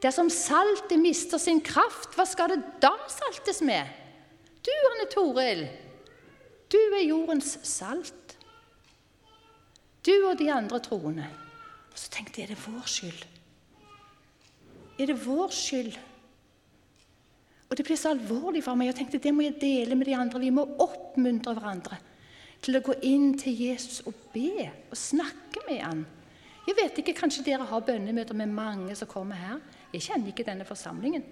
Dersom 0.00 0.30
saltet 0.32 0.98
mister 0.98 1.38
sin 1.38 1.60
kraft, 1.60 2.14
hva 2.16 2.24
skal 2.24 2.54
det 2.54 2.60
da 2.80 2.94
saltes 3.10 3.60
med? 3.60 3.84
Du, 4.64 4.70
Anne 4.92 5.08
Toril, 5.12 5.66
du 6.72 6.78
er 6.78 7.04
jordens 7.04 7.58
salt. 7.68 8.36
Du 10.06 10.14
og 10.30 10.38
de 10.38 10.48
andre 10.52 10.80
troende. 10.80 11.26
Og 11.90 11.98
så 11.98 12.10
tenkte 12.12 12.40
jeg, 12.40 12.50
er 12.50 12.54
det 12.54 12.62
vår 12.66 12.86
skyld? 12.86 13.26
Er 15.00 15.10
det 15.10 15.18
vår 15.26 15.52
skyld? 15.54 15.98
Og 17.70 17.78
det 17.78 17.86
ble 17.86 17.96
så 17.98 18.10
alvorlig 18.14 18.62
for 18.66 18.78
meg. 18.78 18.90
Jeg 18.90 18.98
tenkte 19.00 19.22
det 19.22 19.32
må 19.34 19.46
jeg 19.46 19.60
dele 19.62 19.98
med 19.98 20.08
de 20.10 20.16
andre. 20.18 20.42
Vi 20.42 20.54
må 20.54 20.66
oppmuntre 20.82 21.54
hverandre 21.54 22.00
til 22.60 22.76
å 22.76 22.84
gå 22.84 22.96
inn 23.08 23.32
til 23.40 23.56
Jesus 23.56 24.02
og 24.08 24.16
be 24.34 24.66
og 24.66 24.96
snakke 24.98 25.62
med 25.68 25.84
han. 25.84 26.02
Jeg 26.66 26.76
vet 26.76 26.98
ikke, 27.00 27.16
Kanskje 27.22 27.44
dere 27.46 27.66
har 27.66 27.86
bønnemøter 27.86 28.36
med 28.36 28.52
mange 28.52 28.96
som 28.98 29.08
kommer 29.10 29.38
her? 29.38 29.60
Jeg 29.94 30.04
kjenner 30.06 30.30
ikke 30.30 30.46
denne 30.46 30.66
forsamlingen. 30.68 31.24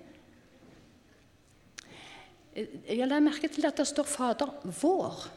Jeg 2.59 3.07
la 3.07 3.21
merke 3.23 3.51
til 3.53 3.66
at 3.66 3.77
det 3.77 3.87
står 3.87 4.05
'Fader 4.05 4.51
vår'. 4.64 5.29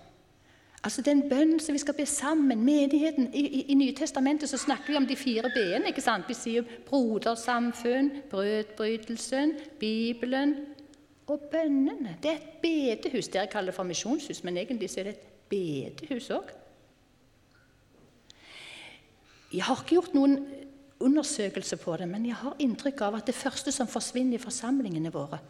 Altså 0.84 1.02
Den 1.02 1.30
bønnen 1.30 1.60
som 1.60 1.74
vi 1.74 1.80
skal 1.80 1.94
be 1.94 2.06
sammen, 2.06 2.63
menigheten 2.65 3.34
I, 3.34 3.39
i, 3.39 3.62
i 3.72 3.74
Nytestamentet 3.78 4.50
så 4.50 4.58
snakker 4.58 4.88
vi 4.89 4.98
om 4.98 5.06
de 5.06 5.15
fire 5.15 5.52
b-ene. 5.54 5.88
ikke 5.88 6.02
sant? 6.02 6.26
Vi 6.28 6.34
sier 6.34 6.65
brodersamfunn, 6.88 8.12
brødbrytelsen, 8.30 9.54
Bibelen 9.80 10.56
og 11.28 11.39
bønnene. 11.52 12.15
Det 12.24 12.32
er 12.32 12.39
et 12.39 12.58
bedehus. 12.63 13.28
Dere 13.28 13.48
kaller 13.48 13.72
det 13.72 13.78
for 13.78 13.84
misjonshus, 13.84 14.44
men 14.44 14.58
egentlig 14.58 14.89
så 14.89 15.00
er 15.00 15.12
det 15.12 15.13
et 15.13 15.30
bedehus 15.54 16.32
òg. 16.34 16.50
Jeg 19.54 19.63
har 19.67 19.84
ikke 19.84 20.00
gjort 20.00 20.13
noen 20.15 20.38
undersøkelse 21.02 21.78
på 21.78 21.98
det, 21.98 22.08
men 22.10 22.26
jeg 22.26 22.39
har 22.39 22.58
inntrykk 22.60 23.02
av 23.06 23.20
at 23.20 23.28
det 23.28 23.36
første 23.36 23.72
som 23.72 23.89
forsvinner 23.89 24.39
i 24.39 24.41
forsamlingene 24.41 25.12
våre, 25.13 25.41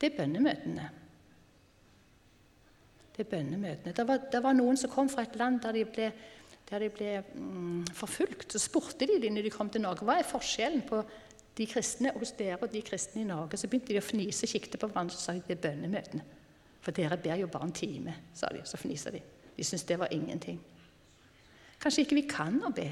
det 0.00 0.12
er 0.12 0.16
bønnemøtene. 0.22 0.88
Er 3.20 3.28
bønnemøtene. 3.28 3.92
Det 3.92 4.04
var, 4.08 4.22
det 4.32 4.40
var 4.40 4.54
noen 4.56 4.78
som 4.80 4.92
kom 4.92 5.08
fra 5.12 5.26
et 5.26 5.34
land 5.36 5.58
der 5.60 5.76
de 5.76 5.82
ble, 5.84 6.06
der 6.70 6.84
de 6.84 6.88
ble 6.94 7.10
mm, 7.20 7.90
forfulgt. 7.96 8.54
Så 8.54 8.62
spurte 8.62 9.08
de 9.08 9.18
dem 9.20 9.36
når 9.36 9.48
de 9.48 9.52
kom 9.52 9.68
til 9.68 9.84
Norge 9.84 10.06
hva 10.08 10.16
er 10.20 10.28
forskjellen 10.28 10.86
på 10.88 11.02
de 11.58 11.66
kristne 11.68 12.14
hos 12.16 12.32
dere 12.38 12.56
og 12.62 12.72
de 12.72 12.82
kristne 12.86 13.24
i 13.24 13.28
Norge. 13.28 13.58
Så 13.60 13.68
begynte 13.68 13.92
de 13.92 14.00
å 14.00 14.04
fnise 14.04 14.46
og 14.46 14.54
kikte 14.54 14.80
på 14.80 14.88
hverandre 14.88 15.18
og 15.18 15.20
sa 15.20 15.36
de, 15.36 15.44
det 15.44 15.58
er 15.58 15.64
bønnemøtene. 15.68 16.24
For 16.80 16.96
dere 16.96 17.18
ber 17.20 17.40
jo 17.42 17.50
bare 17.52 17.68
en 17.68 17.76
time, 17.76 18.14
sa 18.34 18.48
de. 18.54 18.62
Så 18.64 18.80
fnisa 18.80 19.12
de. 19.12 19.20
De 19.56 19.66
syntes 19.66 19.84
det 19.88 19.98
var 20.00 20.12
ingenting. 20.16 20.60
Kanskje 21.80 22.06
ikke 22.06 22.20
vi 22.22 22.28
kan 22.30 22.56
å 22.64 22.72
be. 22.72 22.88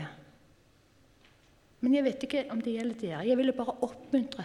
Men 1.80 1.94
jeg 1.94 2.04
vet 2.08 2.26
ikke 2.26 2.46
om 2.52 2.60
det 2.60 2.74
gjelder 2.74 3.00
dere. 3.00 3.24
Jeg 3.28 3.38
ville 3.38 3.56
bare 3.56 3.78
oppmuntre 3.86 4.44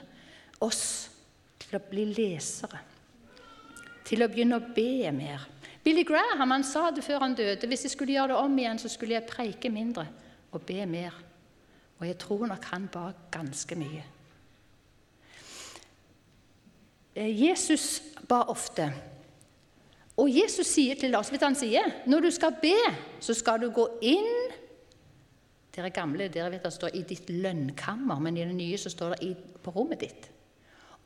oss 0.64 0.86
til 1.60 1.76
å 1.80 1.84
bli 1.90 2.06
lesere. 2.14 2.80
Til 4.08 4.24
å 4.24 4.30
begynne 4.32 4.60
å 4.60 4.72
be 4.76 5.12
mer. 5.16 5.48
Billy 5.84 6.04
Graham 6.08 6.52
han 6.52 6.64
sa 6.64 6.90
det 6.92 7.04
før 7.04 7.26
han 7.26 7.36
døde. 7.36 7.68
Hvis 7.68 7.84
jeg 7.84 7.92
skulle 7.92 8.16
gjøre 8.16 8.28
det 8.32 8.40
om 8.40 8.58
igjen, 8.60 8.80
så 8.80 8.90
skulle 8.90 9.18
jeg 9.18 9.28
preike 9.28 9.70
mindre 9.70 10.08
og 10.52 10.62
be 10.62 10.86
mer. 10.86 11.16
Og 12.00 12.08
jeg 12.08 12.18
tror 12.18 12.48
nok 12.48 12.66
han 12.72 12.88
ba 12.92 13.10
ganske 13.32 13.76
mye. 13.76 14.04
Eh, 17.16 17.48
Jesus 17.48 18.02
ba 18.30 18.44
ofte. 18.50 18.88
Og 20.18 20.30
Jesus 20.30 20.68
sier 20.68 20.96
til 20.96 21.16
oss, 21.18 21.32
vet 21.34 21.44
han 21.44 21.58
sier, 21.58 21.90
når 22.06 22.28
du 22.28 22.32
skal 22.32 22.56
be, 22.62 22.76
så 23.20 23.34
skal 23.34 23.62
du 23.62 23.72
gå 23.74 23.88
inn 24.02 24.34
Dere 25.74 25.90
gamle 25.90 26.28
dere 26.30 26.52
vet 26.54 26.62
det 26.62 26.70
står 26.70 26.92
'i 26.94 27.02
ditt 27.02 27.30
lønnkammer', 27.30 28.20
men 28.22 28.36
i 28.38 28.44
det 28.46 28.54
nye 28.56 28.78
så 28.78 28.90
står 28.90 29.16
det 29.16 29.38
'på 29.64 29.72
rommet 29.74 30.04
ditt'. 30.04 30.30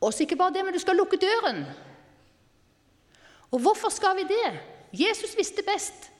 Og 0.00 0.12
så 0.12 0.22
ikke 0.22 0.36
bare 0.36 0.52
det, 0.52 0.64
men 0.64 0.74
du 0.74 0.78
skal 0.78 0.96
lukke 0.96 1.16
døren. 1.16 1.64
Og 3.52 3.62
hvorfor 3.64 3.92
skal 3.92 4.16
vi 4.18 4.28
det? 4.28 4.52
Jesus 4.92 5.36
visste 5.36 5.64
best. 5.64 6.10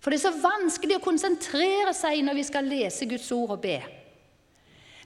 For 0.00 0.12
det 0.12 0.20
er 0.20 0.30
så 0.30 0.40
vanskelig 0.40 0.96
å 0.96 1.04
konsentrere 1.04 1.92
seg 1.96 2.22
når 2.24 2.38
vi 2.38 2.44
skal 2.48 2.68
lese 2.68 3.08
Guds 3.08 3.28
ord 3.36 3.56
og 3.56 3.64
be. 3.64 3.78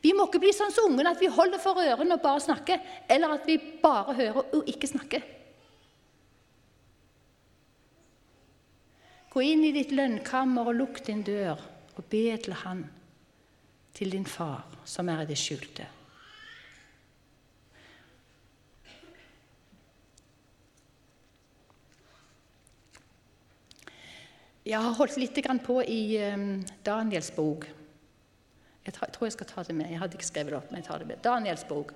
Vi 0.05 0.13
må 0.15 0.27
ikke 0.29 0.43
bli 0.43 0.53
sånn 0.55 0.73
som 0.75 0.91
ungene 0.91 1.15
at 1.15 1.23
vi 1.23 1.31
holder 1.33 1.63
for 1.63 1.81
ørene 1.81 2.19
og 2.19 2.23
bare 2.23 2.43
snakker, 2.45 2.83
eller 3.11 3.39
at 3.39 3.47
vi 3.49 3.57
bare 3.83 4.15
hører 4.19 4.53
og 4.59 4.69
ikke 4.71 4.91
snakker. 4.91 5.25
Gå 9.33 9.43
inn 9.43 9.65
i 9.67 9.73
ditt 9.75 9.91
lønnkammer 9.97 10.71
og 10.71 10.79
lukk 10.79 11.01
din 11.09 11.25
dør, 11.27 11.59
og 11.97 12.05
be 12.11 12.27
til 12.39 12.55
Han, 12.61 12.85
til 13.97 14.15
din 14.15 14.29
far, 14.29 14.63
som 14.87 15.09
er 15.11 15.25
i 15.25 15.31
det 15.33 15.41
skjulte. 15.41 15.89
Jeg 24.65 24.81
har 24.81 24.95
holdt 24.97 25.19
litt 25.21 25.37
på 25.61 25.83
i 25.85 26.17
ehm, 26.17 26.63
Daniels 26.85 27.29
bok. 27.37 27.67
Jeg 28.85 28.95
tror 28.97 29.27
jeg 29.27 29.35
skal 29.37 29.49
ta 29.49 29.63
det 29.65 29.77
med. 29.77 29.91
Jeg 29.93 30.01
hadde 30.01 30.17
ikke 30.17 30.29
skrevet 30.29 30.53
det 30.53 30.57
opp, 30.57 30.71
men 30.73 30.81
jeg 30.81 30.89
tar 30.89 31.03
det 31.03 31.09
med. 31.09 31.21
Daniels 31.25 31.65
bok. 31.69 31.93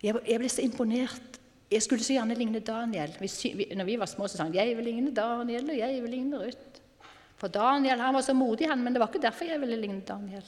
Jeg 0.00 0.16
ble 0.40 0.48
så 0.48 0.64
imponert 0.64 1.36
Jeg 1.70 1.84
skulle 1.84 2.02
så 2.02 2.16
gjerne 2.16 2.34
ligne 2.34 2.58
Daniel. 2.66 3.12
Når 3.14 3.86
vi 3.86 3.94
var 4.00 4.08
små, 4.10 4.26
så 4.26 4.36
sa 4.36 4.42
han 4.42 4.54
'Jeg 4.54 4.76
vil 4.76 4.84
ligne 4.84 5.14
Daniel, 5.14 5.70
og 5.70 5.76
jeg 5.78 6.02
vil 6.02 6.10
ligne 6.10 6.38
Ruth'. 6.38 6.80
For 7.36 7.48
Daniel 7.48 8.00
han 8.00 8.14
var 8.14 8.22
så 8.22 8.34
modig, 8.34 8.68
han, 8.68 8.82
men 8.82 8.92
det 8.92 9.00
var 9.00 9.06
ikke 9.06 9.22
derfor 9.22 9.44
jeg 9.44 9.60
ville 9.60 9.76
ligne 9.76 10.00
Daniel. 10.00 10.44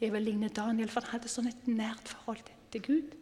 Jeg 0.00 0.12
vil 0.12 0.22
ligne 0.22 0.48
Daniel, 0.48 0.88
for 0.88 1.00
han 1.00 1.10
hadde 1.10 1.28
sånn 1.28 1.48
et 1.48 1.66
nært 1.66 2.08
forhold 2.08 2.44
til, 2.70 2.82
Gud. 2.82 3.14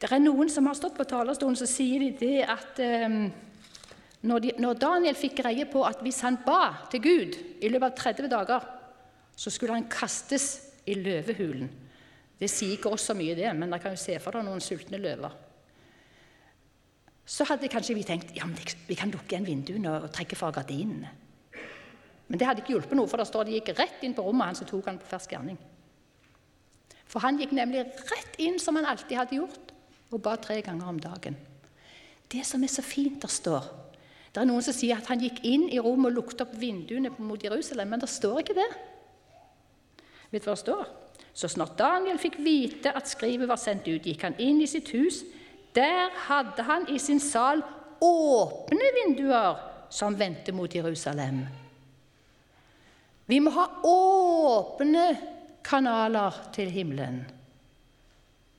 Det 0.00 0.12
er 0.12 0.18
noen 0.18 0.48
som 0.48 0.66
har 0.66 0.74
stått 0.74 0.96
på 0.96 1.04
talerstolen, 1.04 1.56
så 1.56 1.66
sier 1.66 1.98
de 1.98 2.10
det 2.20 2.44
at 2.48 2.78
eh, 2.78 3.30
når, 4.20 4.42
de, 4.44 4.50
når 4.60 4.80
Daniel 4.80 5.16
fikk 5.16 5.38
greie 5.40 5.64
på 5.68 5.82
at 5.88 6.02
hvis 6.04 6.20
han 6.26 6.36
ba 6.44 6.88
til 6.92 7.00
Gud 7.04 7.38
i 7.64 7.70
løpet 7.72 7.86
av 7.88 8.00
30 8.02 8.28
dager, 8.32 8.66
så 9.32 9.52
skulle 9.52 9.78
han 9.78 9.88
kastes 9.88 10.48
i 10.90 10.96
løvehulen. 10.98 11.70
Det 12.40 12.48
sier 12.48 12.76
ikke 12.76 12.92
oss 12.92 13.06
så 13.08 13.16
mye, 13.16 13.36
det, 13.36 13.48
men 13.56 13.72
dere 13.72 13.80
kan 13.80 13.96
jo 13.96 14.00
se 14.00 14.16
for 14.20 14.36
dere 14.36 14.44
noen 14.44 14.60
sultne 14.64 15.00
løver. 15.00 15.32
Så 17.30 17.46
hadde 17.48 17.70
kanskje 17.70 17.96
vi 17.96 18.04
tenkt 18.04 18.32
ja, 18.36 18.44
men 18.48 18.58
vi 18.88 18.96
kan 18.98 19.12
lukke 19.12 19.36
igjen 19.36 19.48
vinduene 19.48 19.96
og 20.00 20.12
trekke 20.12 20.36
fra 20.36 20.50
gardinene. 20.52 21.12
Men 22.30 22.38
det 22.38 22.46
hadde 22.46 22.62
ikke 22.62 22.74
hjulpet 22.76 22.96
noe, 22.98 23.08
for 23.10 23.20
det 23.20 23.28
står 23.28 23.46
de 23.46 23.56
gikk 23.56 23.72
rett 23.78 24.02
inn 24.06 24.14
på 24.16 24.24
rommet 24.26 24.50
hans 24.50 24.62
og 24.64 24.68
tok 24.70 24.88
han 24.90 24.98
på 25.00 25.08
fersk 25.10 25.32
gjerning. 25.34 25.58
For 27.10 27.24
han 27.24 27.40
gikk 27.40 27.54
nemlig 27.56 27.88
rett 28.12 28.36
inn 28.42 28.60
som 28.62 28.76
han 28.78 28.86
alltid 28.86 29.16
hadde 29.18 29.38
gjort, 29.40 29.72
og 30.10 30.22
ba 30.22 30.36
tre 30.42 30.60
ganger 30.62 30.90
om 30.90 30.98
dagen. 31.02 31.36
Det 32.30 32.44
som 32.46 32.62
er 32.62 32.70
så 32.70 32.84
fint, 32.86 33.18
der 33.22 33.32
står 33.32 33.66
Det 34.30 34.42
er 34.42 34.46
noen 34.46 34.62
som 34.62 34.74
sier 34.76 35.00
at 35.00 35.08
han 35.10 35.22
gikk 35.22 35.40
inn 35.46 35.66
i 35.72 35.80
Rom 35.82 36.06
og 36.06 36.14
lukket 36.14 36.44
opp 36.44 36.54
vinduene 36.58 37.10
mot 37.18 37.42
Jerusalem, 37.42 37.90
men 37.90 38.02
det 38.02 38.10
står 38.10 38.42
ikke 38.44 38.58
det. 38.60 38.68
Vet 40.30 40.44
du 40.44 40.50
hva 40.50 40.54
det 40.54 40.62
står? 40.62 40.84
Så 41.34 41.50
snart 41.50 41.78
Daniel 41.78 42.18
fikk 42.18 42.38
vite 42.42 42.92
at 42.94 43.10
skrivet 43.10 43.50
var 43.50 43.58
sendt 43.58 43.88
ut, 43.88 44.06
gikk 44.06 44.22
han 44.26 44.38
inn 44.42 44.62
i 44.62 44.68
sitt 44.70 44.90
hus. 44.94 45.22
Der 45.74 46.14
hadde 46.26 46.62
han 46.66 46.86
i 46.90 46.98
sin 47.02 47.22
sal 47.22 47.62
åpne 48.02 48.92
vinduer 48.96 49.58
som 49.90 50.18
vendte 50.18 50.54
mot 50.54 50.74
Jerusalem. 50.74 51.42
Vi 53.30 53.38
må 53.42 53.50
ha 53.54 53.66
åpne 53.86 55.04
kanaler 55.66 56.38
til 56.54 56.70
himmelen, 56.70 57.22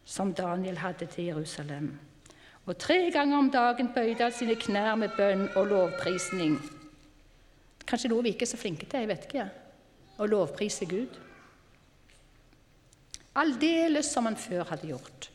som 0.05 0.31
Daniel 0.35 0.79
hadde 0.79 1.07
til 1.11 1.31
Jerusalem. 1.31 1.91
Og 2.69 2.77
tre 2.77 3.09
ganger 3.13 3.37
om 3.37 3.49
dagen 3.51 3.89
bøyde 3.95 4.21
han 4.21 4.35
sine 4.35 4.55
knær 4.59 4.95
med 5.01 5.15
bønn 5.17 5.47
og 5.57 5.67
lovprisning. 5.71 6.59
Kanskje 7.89 8.11
noe 8.11 8.23
vi 8.25 8.35
ikke 8.35 8.45
er 8.45 8.51
så 8.53 8.59
flinke 8.61 8.85
til, 8.85 9.01
jeg 9.01 9.09
vet 9.09 9.27
ikke. 9.27 9.47
Å 10.21 10.27
lovprise 10.29 10.85
Gud. 10.85 11.17
Aldeles 13.41 14.11
som 14.11 14.27
han 14.29 14.37
før 14.37 14.67
hadde 14.69 14.91
gjort. 14.91 15.29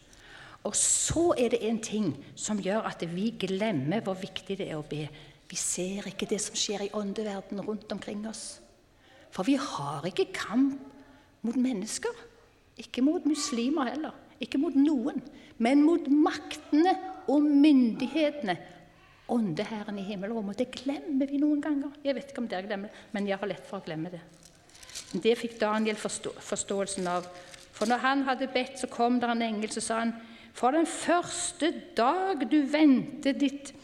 Og 0.67 0.75
så 0.79 1.31
er 1.39 1.55
det 1.55 1.63
en 1.67 1.79
ting 1.83 2.13
som 2.39 2.61
gjør 2.63 2.87
at 2.89 3.03
vi 3.11 3.31
glemmer 3.39 4.03
hvor 4.05 4.19
viktig 4.19 4.59
det 4.61 4.69
er 4.71 4.79
å 4.79 4.87
be. 4.87 5.07
Vi 5.47 5.59
ser 5.59 6.09
ikke 6.11 6.29
det 6.31 6.41
som 6.43 6.59
skjer 6.59 6.87
i 6.87 6.93
åndeverdenen 6.95 7.67
rundt 7.67 7.93
omkring 7.95 8.25
oss. 8.29 8.61
For 9.31 9.47
vi 9.47 9.59
har 9.61 10.07
ikke 10.07 10.31
kamp 10.35 10.79
mot 11.47 11.59
mennesker. 11.59 12.15
Ikke 12.81 13.05
mot 13.05 13.25
muslimer 13.27 13.93
heller. 13.93 14.15
Ikke 14.43 14.59
mot 14.61 14.75
noen. 14.75 15.23
Men 15.59 15.85
mot 15.87 16.09
maktene 16.11 16.97
og 17.33 17.45
myndighetene. 17.45 18.57
Åndeherren 19.33 19.99
i 19.99 20.05
himmelrommet. 20.07 20.59
Det 20.61 20.71
glemmer 20.71 21.27
vi 21.27 21.41
noen 21.43 21.61
ganger. 21.63 21.97
Jeg 22.05 22.15
vet 22.15 22.31
ikke 22.31 22.45
om 22.45 22.51
dere 22.51 22.69
glemmer 22.69 22.93
det, 22.93 23.07
men 23.17 23.27
jeg 23.27 23.41
har 23.41 23.51
lett 23.51 23.67
for 23.67 23.81
å 23.81 23.87
glemme 23.87 24.13
det. 24.13 24.23
Det 25.11 25.35
fikk 25.39 25.59
Daniel 25.59 25.99
forstå 25.99 26.33
forståelsen 26.47 27.09
av. 27.11 27.27
For 27.77 27.91
når 27.91 28.03
han 28.05 28.23
hadde 28.29 28.49
bedt, 28.55 28.79
så 28.81 28.89
kom 28.91 29.19
der 29.21 29.35
en 29.35 29.45
engel 29.45 29.73
så 29.75 29.83
sa 29.83 30.01
han, 30.05 30.15
For 30.57 30.73
den 30.73 30.87
første 30.87 31.73
dag 31.97 32.47
du 32.49 32.63
vendte 32.71 33.35
ditt 33.37 33.75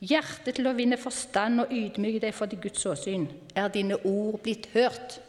hjerte 0.00 0.52
til 0.56 0.68
å 0.68 0.74
vinne 0.76 0.98
forstand 1.00 1.62
og 1.62 1.72
ydmyke 1.72 2.20
deg 2.26 2.34
for 2.36 2.50
de 2.50 2.58
Guds 2.60 2.84
åsyn, 2.88 3.28
er 3.54 3.70
dine 3.72 3.96
ord 4.04 4.40
blitt 4.44 4.68
hørt. 4.74 5.20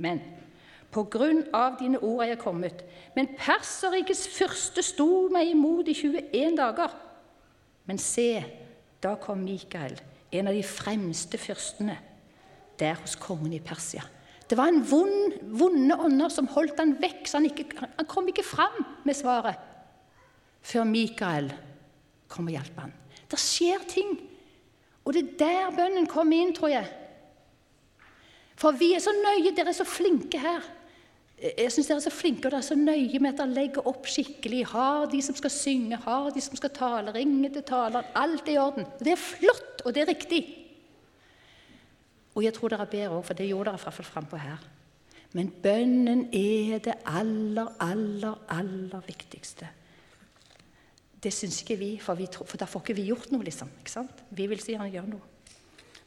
Men 0.00 0.22
på 0.92 1.06
grunn 1.08 1.46
av 1.56 1.78
dine 1.80 2.00
ord 2.04 2.22
er 2.22 2.34
jeg 2.34 2.42
kommet. 2.42 2.82
Men 3.16 3.30
Perserrikets 3.38 4.26
fyrste 4.34 4.84
sto 4.84 5.28
meg 5.32 5.54
imot 5.54 5.88
i 5.88 5.96
21 5.96 6.58
dager. 6.58 6.92
Men 7.88 8.00
se, 8.00 8.42
da 9.02 9.16
kom 9.20 9.42
Mikael, 9.46 9.96
en 10.32 10.50
av 10.50 10.56
de 10.56 10.64
fremste 10.66 11.40
fyrstene, 11.40 11.96
der 12.80 12.98
hos 13.00 13.16
kongen 13.20 13.54
i 13.56 13.62
Persia. 13.64 14.04
Det 14.48 14.58
var 14.58 14.68
en 14.68 14.82
vond, 14.84 15.38
vonde 15.56 15.96
ånder 15.96 16.32
som 16.32 16.50
holdt 16.52 16.80
han 16.82 16.96
vekk, 17.00 17.24
så 17.24 17.38
han, 17.38 17.48
ikke, 17.48 17.66
han 17.80 18.08
kom 18.08 18.28
ikke 18.28 18.44
fram 18.44 18.82
med 19.06 19.16
svaret 19.16 19.68
før 20.62 20.84
Mikael 20.86 21.48
kom 22.30 22.46
og 22.46 22.54
hjalp 22.54 22.76
han. 22.84 22.92
Det 23.30 23.38
skjer 23.40 23.82
ting. 23.90 24.12
Og 25.02 25.16
det 25.16 25.22
er 25.24 25.38
der 25.40 25.72
bønnen 25.74 26.06
kommer 26.06 26.38
inn, 26.38 26.52
tror 26.54 26.70
jeg. 26.70 26.86
For 28.60 28.76
vi 28.78 28.92
er 28.94 29.02
så 29.02 29.14
nøye, 29.16 29.50
dere 29.56 29.72
er 29.72 29.78
så 29.78 29.86
flinke 29.88 30.38
her. 30.38 30.62
Jeg 31.42 31.72
synes 31.74 31.88
dere 31.90 31.98
er 31.98 32.04
så 32.04 32.12
flinke, 32.14 32.46
og 32.46 32.52
dere 32.52 32.60
er 32.62 32.66
så 32.68 32.76
nøye 32.78 33.18
med 33.18 33.32
at 33.32 33.40
dere 33.40 33.54
legger 33.56 33.86
opp 33.90 34.06
skikkelig. 34.06 34.60
Har 34.70 35.08
de 35.10 35.18
som 35.26 35.34
skal 35.34 35.50
synge, 35.50 35.98
har 36.04 36.28
de 36.30 36.42
som 36.44 36.54
skal 36.58 36.70
tale, 36.76 37.14
ringe 37.16 37.50
til 37.50 37.64
taleren. 37.66 38.06
Alt 38.14 38.46
er 38.46 38.54
i 38.54 38.60
orden. 38.62 38.86
Det 39.00 39.16
er 39.16 39.18
flott, 39.18 39.82
og 39.82 39.94
det 39.94 40.04
er 40.04 40.12
riktig. 40.12 40.42
Og 42.36 42.46
jeg 42.46 42.54
tror 42.54 42.70
dere 42.70 42.86
ber 42.86 43.16
òg, 43.16 43.24
for 43.26 43.34
det 43.34 43.48
gjorde 43.48 43.72
dere 43.72 43.80
i 43.80 43.82
hvert 43.82 43.98
fall 43.98 44.08
frampå 44.08 44.38
her. 44.38 44.62
Men 45.34 45.50
bønnen 45.64 46.28
er 46.30 46.78
det 46.84 46.94
aller, 47.08 47.74
aller, 47.80 48.38
aller 48.52 49.04
viktigste. 49.08 49.68
Det 51.22 51.32
syns 51.34 51.60
ikke 51.62 51.78
vi, 51.80 51.90
for, 52.02 52.18
vi 52.18 52.28
tror, 52.30 52.46
for 52.46 52.60
da 52.60 52.70
får 52.70 52.84
ikke 52.84 52.98
vi 53.00 53.08
gjort 53.10 53.30
noe, 53.34 53.42
liksom. 53.46 53.70
ikke 53.82 53.94
sant? 53.94 54.24
Vi 54.30 54.46
vil 54.50 54.62
si 54.62 54.76
gjerne 54.76 54.90
gjøre 54.92 55.10
noe. 55.10 55.28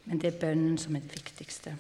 Men 0.06 0.22
det 0.22 0.32
er 0.32 0.42
bønnen 0.42 0.80
som 0.80 0.96
er 0.96 1.04
det 1.04 1.20
viktigste. 1.20 1.76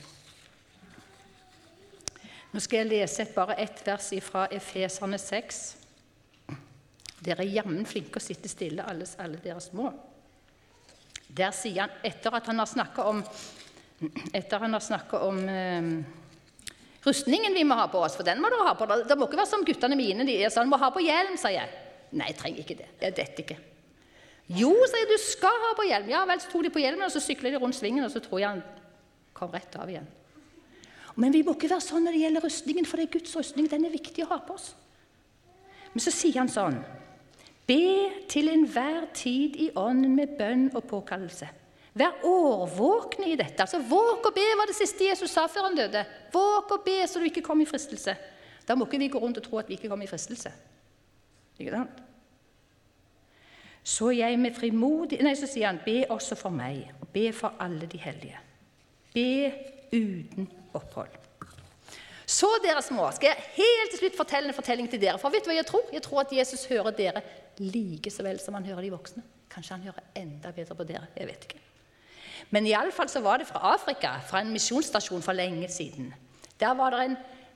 Nå 2.55 2.61
skal 2.63 2.85
jeg 2.85 2.87
lese 2.93 3.25
bare 3.35 3.57
ett 3.59 3.81
vers 3.83 4.05
fra 4.23 4.45
Efeserne 4.55 5.17
6. 5.19 5.57
Dere 7.25 7.43
er 7.43 7.51
jammen 7.51 7.83
flinke 7.83 8.21
å 8.21 8.23
sitte 8.23 8.47
stille, 8.47 8.85
alle, 8.87 9.03
alle 9.19 9.41
dere 9.43 9.59
små. 9.59 9.89
Der 11.35 11.51
sier 11.51 11.81
han, 11.81 11.97
etter 12.07 12.37
at 12.39 12.47
han 12.47 12.61
har 12.61 12.69
snakka 12.71 13.09
om, 13.11 13.19
om 15.19 15.43
eh, 15.51 15.89
rustningen 17.03 17.59
vi 17.59 17.67
må 17.67 17.75
ha 17.75 17.89
på 17.91 18.05
oss, 18.07 18.15
for 18.15 18.23
den 18.23 18.39
må 18.39 18.47
dere 18.53 18.69
ha 18.69 18.79
på. 18.79 18.87
Det 19.03 19.19
må 19.19 19.27
ikke 19.27 19.43
være 19.43 19.51
som 19.51 19.67
guttene 19.67 19.99
mine. 19.99 20.23
De 20.23 20.39
er 20.39 20.53
sånn, 20.53 20.71
må 20.71 20.79
ha 20.79 20.93
på 20.95 21.03
hjelm, 21.03 21.35
sier 21.41 21.59
jeg. 21.59 21.77
Nei, 22.15 22.31
jeg 22.31 22.39
trenger 22.39 22.63
ikke 22.63 22.81
det. 22.85 22.91
Jeg 23.03 23.19
detter 23.19 23.49
ikke. 23.49 23.63
Jo, 24.63 24.71
sier 24.87 25.03
jeg, 25.03 25.11
du 25.11 25.19
skal 25.27 25.63
ha 25.67 25.75
på 25.75 25.91
hjelm. 25.91 26.07
Ja 26.15 26.23
vel, 26.29 26.39
så 26.39 26.55
tok 26.55 26.69
de 26.69 26.77
på 26.77 26.87
hjelmen, 26.87 27.09
og 27.09 27.11
så 27.11 27.19
sykler 27.19 27.51
de 27.51 27.65
rundt 27.65 27.75
svingen, 27.75 28.07
og 28.07 28.15
så 28.15 28.23
tror 28.23 28.45
jeg 28.45 28.53
han 28.53 28.63
kom 29.35 29.51
rett 29.51 29.75
av 29.75 29.91
igjen. 29.91 30.07
Men 31.15 31.34
vi 31.34 31.43
må 31.47 31.56
ikke 31.56 31.71
være 31.71 31.84
sånn 31.84 32.04
når 32.06 32.15
det 32.15 32.23
gjelder 32.25 32.43
rustningen, 32.43 32.88
for 32.88 32.99
det 32.99 33.08
er 33.08 33.13
Guds 33.15 33.36
rustning. 33.39 33.69
Den 33.71 33.88
er 33.88 33.93
viktig 33.93 34.25
å 34.25 34.32
ha 34.34 34.39
på 34.43 34.58
oss. 34.58 34.73
Men 35.93 36.04
så 36.04 36.12
sier 36.12 36.41
han 36.41 36.51
sånn 36.51 36.82
Be 37.65 38.12
til 38.30 38.51
enhver 38.51 39.08
tid 39.17 39.56
i 39.58 39.71
ånden 39.80 40.12
med 40.13 40.36
bønn 40.38 40.67
og 40.75 40.84
påkallelse. 40.86 41.47
Vær 41.97 42.19
årvåkne 42.28 43.32
i 43.32 43.38
dette. 43.39 43.63
Altså, 43.63 43.80
Våk 43.80 44.28
og 44.30 44.36
be 44.36 44.43
var 44.60 44.69
det 44.69 44.75
siste 44.78 45.08
Jesus 45.08 45.32
sa 45.34 45.47
før 45.49 45.69
han 45.69 45.78
døde. 45.80 46.04
Våk 46.34 46.75
og 46.75 46.84
be 46.86 46.99
så 47.08 47.21
du 47.21 47.25
ikke 47.25 47.41
kommer 47.45 47.65
i 47.65 47.69
fristelse. 47.69 48.13
Da 48.67 48.75
må 48.75 48.86
ikke 48.86 48.99
vi 49.01 49.08
gå 49.13 49.21
rundt 49.21 49.39
og 49.39 49.47
tro 49.47 49.58
at 49.62 49.71
vi 49.71 49.80
ikke 49.80 49.89
kommer 49.89 50.06
i 50.06 50.12
fristelse. 50.12 50.51
Ikke 51.58 51.71
sant? 51.73 52.04
Så 53.86 54.10
jeg 54.12 54.38
med 54.41 54.54
frimodig 54.58 55.21
Nei, 55.23 55.36
så 55.38 55.47
sier 55.47 55.69
han, 55.69 55.80
be 55.86 56.04
også 56.10 56.36
for 56.38 56.54
meg, 56.54 56.89
og 57.01 57.10
be 57.13 57.30
for 57.34 57.56
alle 57.62 57.86
de 57.89 58.01
hellige. 58.01 58.39
Be 59.13 59.28
uten 59.93 60.49
opphold. 60.77 61.21
Så, 62.25 62.49
dere 62.63 62.81
små, 62.81 63.05
skal 63.13 63.31
jeg 63.31 63.49
helt 63.59 63.91
til 63.93 64.01
slutt 64.01 64.17
fortelle 64.17 64.49
en 64.49 64.57
fortelling 64.57 64.89
til 64.89 65.01
dere. 65.01 65.19
For 65.21 65.33
vet 65.33 65.45
du 65.45 65.51
hva 65.51 65.59
jeg 65.59 65.67
tror? 65.69 65.85
Jeg 65.93 66.01
tror 66.05 66.23
at 66.23 66.33
Jesus 66.33 66.65
hører 66.71 66.95
dere 66.97 67.21
like 67.61 68.11
så 68.11 68.25
vel 68.25 68.41
som 68.41 68.57
han 68.57 68.65
hører 68.65 68.88
de 68.88 68.91
voksne. 68.95 69.21
Kanskje 69.51 69.77
han 69.77 69.85
hører 69.85 70.09
enda 70.17 70.51
bedre 70.55 70.75
på 70.75 70.88
dere. 70.89 71.05
Jeg 71.15 71.29
vet 71.29 71.45
ikke. 71.47 71.61
Men 72.53 72.67
iallfall 72.67 73.09
så 73.09 73.21
var 73.25 73.39
det 73.39 73.47
fra 73.49 73.61
Afrika, 73.73 74.17
fra 74.25 74.41
en 74.41 74.51
misjonsstasjon 74.53 75.23
for 75.25 75.38
lenge 75.38 75.69
siden. 75.71 76.11
Der 76.59 76.73
var 76.77 76.95
det 76.95 77.03
en, 77.05 77.15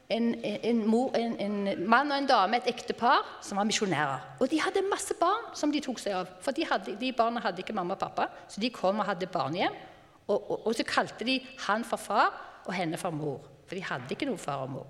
en, 0.09 0.29
en, 0.45 0.83
mor, 0.87 1.17
en, 1.17 1.89
mann 1.89 2.11
og 2.11 2.17
en 2.17 2.29
dame, 2.29 2.57
et 2.57 2.69
ektepar, 2.69 3.25
som 3.45 3.57
var 3.57 3.67
misjonærer. 3.69 4.37
Og 4.39 4.49
de 4.51 4.61
hadde 4.61 4.85
masse 4.89 5.17
barn 5.19 5.49
som 5.57 5.73
de 5.73 5.81
tok 5.83 6.01
seg 6.01 6.17
av. 6.17 6.29
For 6.45 6.55
de, 6.55 6.65
hadde, 6.69 6.95
de 6.99 7.11
barna 7.13 7.41
hadde 7.43 7.65
ikke 7.65 7.75
mamma 7.75 7.97
og 7.97 8.03
pappa, 8.05 8.29
så 8.49 8.61
de 8.61 8.71
kom 8.73 9.01
og 9.01 9.09
hadde 9.09 9.29
barnehjem. 9.33 9.75
Og, 10.29 10.37
og, 10.37 10.67
og 10.69 10.77
så 10.77 10.85
kalte 10.85 11.25
de 11.25 11.39
han 11.65 11.83
for 11.87 12.01
far 12.01 12.48
og 12.65 12.73
henne 12.75 12.99
for 12.99 13.15
mor. 13.15 13.45
For 13.67 13.77
de 13.77 13.85
hadde 13.85 14.15
ikke 14.15 14.27
noen 14.29 14.41
far 14.41 14.65
og 14.65 14.73
mor. 14.73 14.89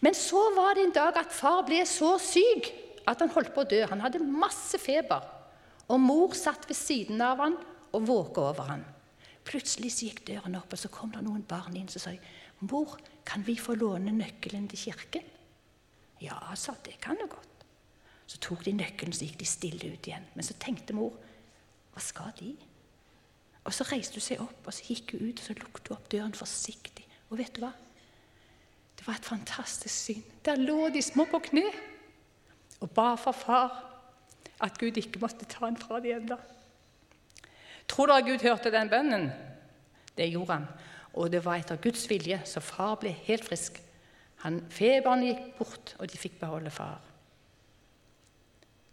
Men 0.00 0.16
så 0.16 0.40
var 0.56 0.76
det 0.76 0.86
en 0.86 0.96
dag 0.96 1.16
at 1.20 1.34
far 1.34 1.64
ble 1.66 1.82
så 1.88 2.14
syk 2.22 2.70
at 3.08 3.20
han 3.20 3.32
holdt 3.34 3.52
på 3.54 3.64
å 3.64 3.68
dø. 3.68 3.80
Han 3.90 4.02
hadde 4.04 4.22
masse 4.24 4.78
feber. 4.80 5.24
Og 5.90 6.00
mor 6.00 6.36
satt 6.38 6.68
ved 6.68 6.78
siden 6.78 7.20
av 7.24 7.42
han 7.42 7.58
og 7.90 8.06
våka 8.06 8.44
over 8.52 8.70
han. 8.70 8.84
Plutselig 9.46 9.90
så 9.96 10.06
gikk 10.06 10.22
døren 10.28 10.56
opp, 10.58 10.70
og 10.72 10.78
så 10.78 10.90
kom 10.92 11.12
det 11.14 11.24
noen 11.24 11.42
barn 11.48 11.76
inn 11.76 11.88
som 11.90 12.04
sa 12.04 12.12
mor, 12.68 12.98
kan 13.26 13.42
vi 13.46 13.56
få 13.58 13.74
låne 13.78 14.12
nøkkelen 14.14 14.68
til 14.70 14.90
kirken? 14.90 15.24
Ja, 16.20 16.36
sa 16.54 16.74
det 16.84 16.98
kan 17.00 17.16
du 17.16 17.24
godt. 17.30 17.64
Så 18.28 18.38
tok 18.44 18.62
de 18.66 18.76
nøkkelen 18.76 19.16
så 19.16 19.26
gikk 19.26 19.40
de 19.40 19.48
stille 19.48 19.92
ut 19.94 20.06
igjen. 20.06 20.26
Men 20.36 20.46
så 20.46 20.54
tenkte 20.60 20.94
mor 20.94 21.16
hva 21.90 22.02
skal 22.04 22.30
de? 22.38 22.52
Og 23.70 23.74
Så 23.76 23.86
reiste 23.86 24.18
hun 24.18 24.24
seg 24.24 24.40
opp 24.42 24.66
og 24.66 24.74
så 24.74 24.82
gikk 24.88 25.12
hun 25.14 25.28
ut 25.28 25.38
og 25.38 25.46
så 25.46 25.54
lukket 25.54 25.88
hun 25.88 25.96
opp 25.96 26.08
døren 26.10 26.34
forsiktig. 26.34 27.04
Og 27.30 27.38
vet 27.38 27.52
du 27.54 27.62
hva? 27.62 27.70
Det 28.98 29.06
var 29.06 29.20
et 29.20 29.28
fantastisk 29.30 29.94
syn. 29.94 30.24
Der 30.44 30.58
lå 30.58 30.88
de 30.90 31.02
små 31.02 31.28
på 31.30 31.38
kne 31.46 31.68
og 32.80 32.90
ba 32.96 33.12
for 33.20 33.36
far 33.36 33.76
at 34.60 34.74
Gud 34.80 34.98
ikke 34.98 35.22
måtte 35.22 35.46
ta 35.46 35.62
ham 35.68 35.78
fra 35.78 36.00
dem 36.02 36.18
ennå. 36.18 36.40
Tror 37.86 38.10
dere 38.10 38.26
Gud 38.26 38.42
hørte 38.42 38.74
den 38.74 38.90
bønnen? 38.90 39.30
Det 40.18 40.28
gjorde 40.32 40.58
han. 40.58 40.66
Og 41.14 41.30
det 41.30 41.44
var 41.46 41.62
etter 41.62 41.78
Guds 41.80 42.10
vilje, 42.10 42.42
så 42.44 42.60
far 42.60 42.98
ble 42.98 43.14
helt 43.28 43.46
frisk. 43.46 43.78
Han, 44.42 44.60
feberen 44.72 45.24
gikk 45.28 45.46
bort, 45.58 45.94
og 45.98 46.10
de 46.10 46.18
fikk 46.18 46.40
beholde 46.42 46.74
far. 46.74 47.00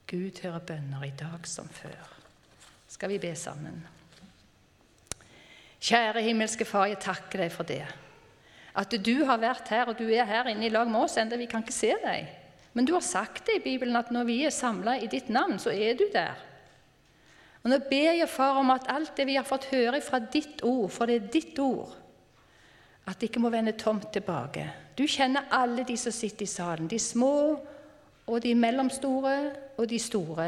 Gud 0.08 0.42
hører 0.46 0.64
bønner 0.70 1.04
i 1.04 1.14
dag 1.18 1.50
som 1.50 1.70
før. 1.70 2.18
Skal 2.88 3.10
vi 3.10 3.20
be 3.22 3.36
sammen? 3.36 3.84
Kjære 5.84 6.24
himmelske 6.26 6.66
Far, 6.66 6.88
jeg 6.90 7.00
takker 7.04 7.46
deg 7.46 7.54
for 7.54 7.68
det. 7.68 7.84
At 8.78 8.94
du 9.02 9.14
har 9.26 9.40
vært 9.42 9.70
her, 9.74 9.90
og 9.90 9.98
du 9.98 10.06
er 10.10 10.28
her 10.30 10.50
inne 10.52 10.68
i 10.68 10.74
lag 10.74 10.90
med 10.90 11.06
oss, 11.06 11.18
enda 11.18 11.38
vi 11.38 11.50
kan 11.50 11.64
ikke 11.66 11.76
se 11.76 11.94
deg. 12.04 12.28
Men 12.78 12.86
du 12.86 12.94
har 12.94 13.06
sagt 13.06 13.48
det 13.48 13.58
i 13.58 13.64
Bibelen 13.64 13.98
at 13.98 14.12
når 14.14 14.28
vi 14.28 14.42
er 14.46 14.54
samla 14.54 15.00
i 15.02 15.10
ditt 15.10 15.32
navn, 15.34 15.58
så 15.58 15.74
er 15.74 15.98
du 15.98 16.06
der. 16.14 16.38
Og 17.64 17.72
Nå 17.72 17.80
ber 17.90 18.14
jeg, 18.20 18.30
far, 18.30 18.60
om 18.62 18.70
at 18.72 18.86
alt 18.94 19.16
det 19.18 19.26
vi 19.28 19.38
har 19.38 19.48
fått 19.48 19.72
høre 19.74 20.02
fra 20.06 20.20
ditt 20.22 20.62
ord, 20.64 20.92
for 20.94 21.10
det 21.10 21.16
er 21.18 21.32
ditt 21.34 21.58
ord, 21.60 21.96
at 23.08 23.18
det 23.18 23.32
ikke 23.32 23.42
må 23.42 23.50
vende 23.50 23.74
tomt 23.80 24.12
tilbake. 24.14 24.68
Du 24.98 25.08
kjenner 25.10 25.50
alle 25.54 25.86
de 25.88 25.98
som 25.98 26.14
sitter 26.14 26.46
i 26.46 26.52
salen, 26.52 26.88
de 26.88 27.00
små 27.02 27.34
og 28.28 28.38
de 28.44 28.54
mellomstore 28.56 29.36
og 29.78 29.88
de 29.90 30.00
store. 30.02 30.48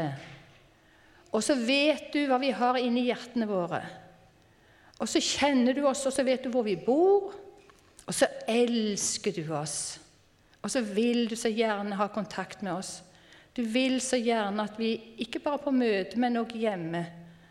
Og 1.30 1.42
så 1.44 1.54
vet 1.58 2.08
du 2.14 2.22
hva 2.28 2.38
vi 2.42 2.52
har 2.54 2.78
inni 2.80 3.08
hjertene 3.08 3.48
våre. 3.48 3.82
Og 5.00 5.08
så 5.08 5.20
kjenner 5.24 5.76
du 5.76 5.86
oss, 5.88 6.04
og 6.06 6.12
så 6.12 6.24
vet 6.26 6.44
du 6.44 6.50
hvor 6.52 6.66
vi 6.66 6.76
bor, 6.76 7.32
og 8.04 8.14
så 8.14 8.28
elsker 8.48 9.32
du 9.36 9.44
oss. 9.56 9.98
Og 10.60 10.70
så 10.72 10.82
vil 10.84 11.24
du 11.30 11.36
så 11.40 11.48
gjerne 11.48 11.96
ha 11.96 12.08
kontakt 12.12 12.62
med 12.62 12.74
oss. 12.74 12.98
Du 13.56 13.62
vil 13.64 13.98
så 14.04 14.20
gjerne 14.20 14.66
at 14.68 14.76
vi 14.78 14.92
ikke 15.24 15.40
bare 15.42 15.62
på 15.64 15.72
møte, 15.74 16.20
men 16.20 16.36
også 16.40 16.60
hjemme 16.60 17.04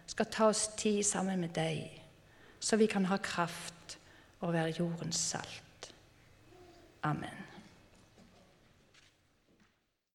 skal 0.10 0.30
ta 0.30 0.50
oss 0.50 0.68
tid 0.78 1.02
sammen 1.06 1.42
med 1.42 1.54
deg, 1.58 1.90
så 2.60 2.80
vi 2.80 2.90
kan 2.90 3.06
ha 3.10 3.18
kraft 3.22 3.98
og 4.40 4.54
være 4.54 4.78
jordens 4.80 5.20
salt. 5.34 5.92
Amen. 7.04 7.49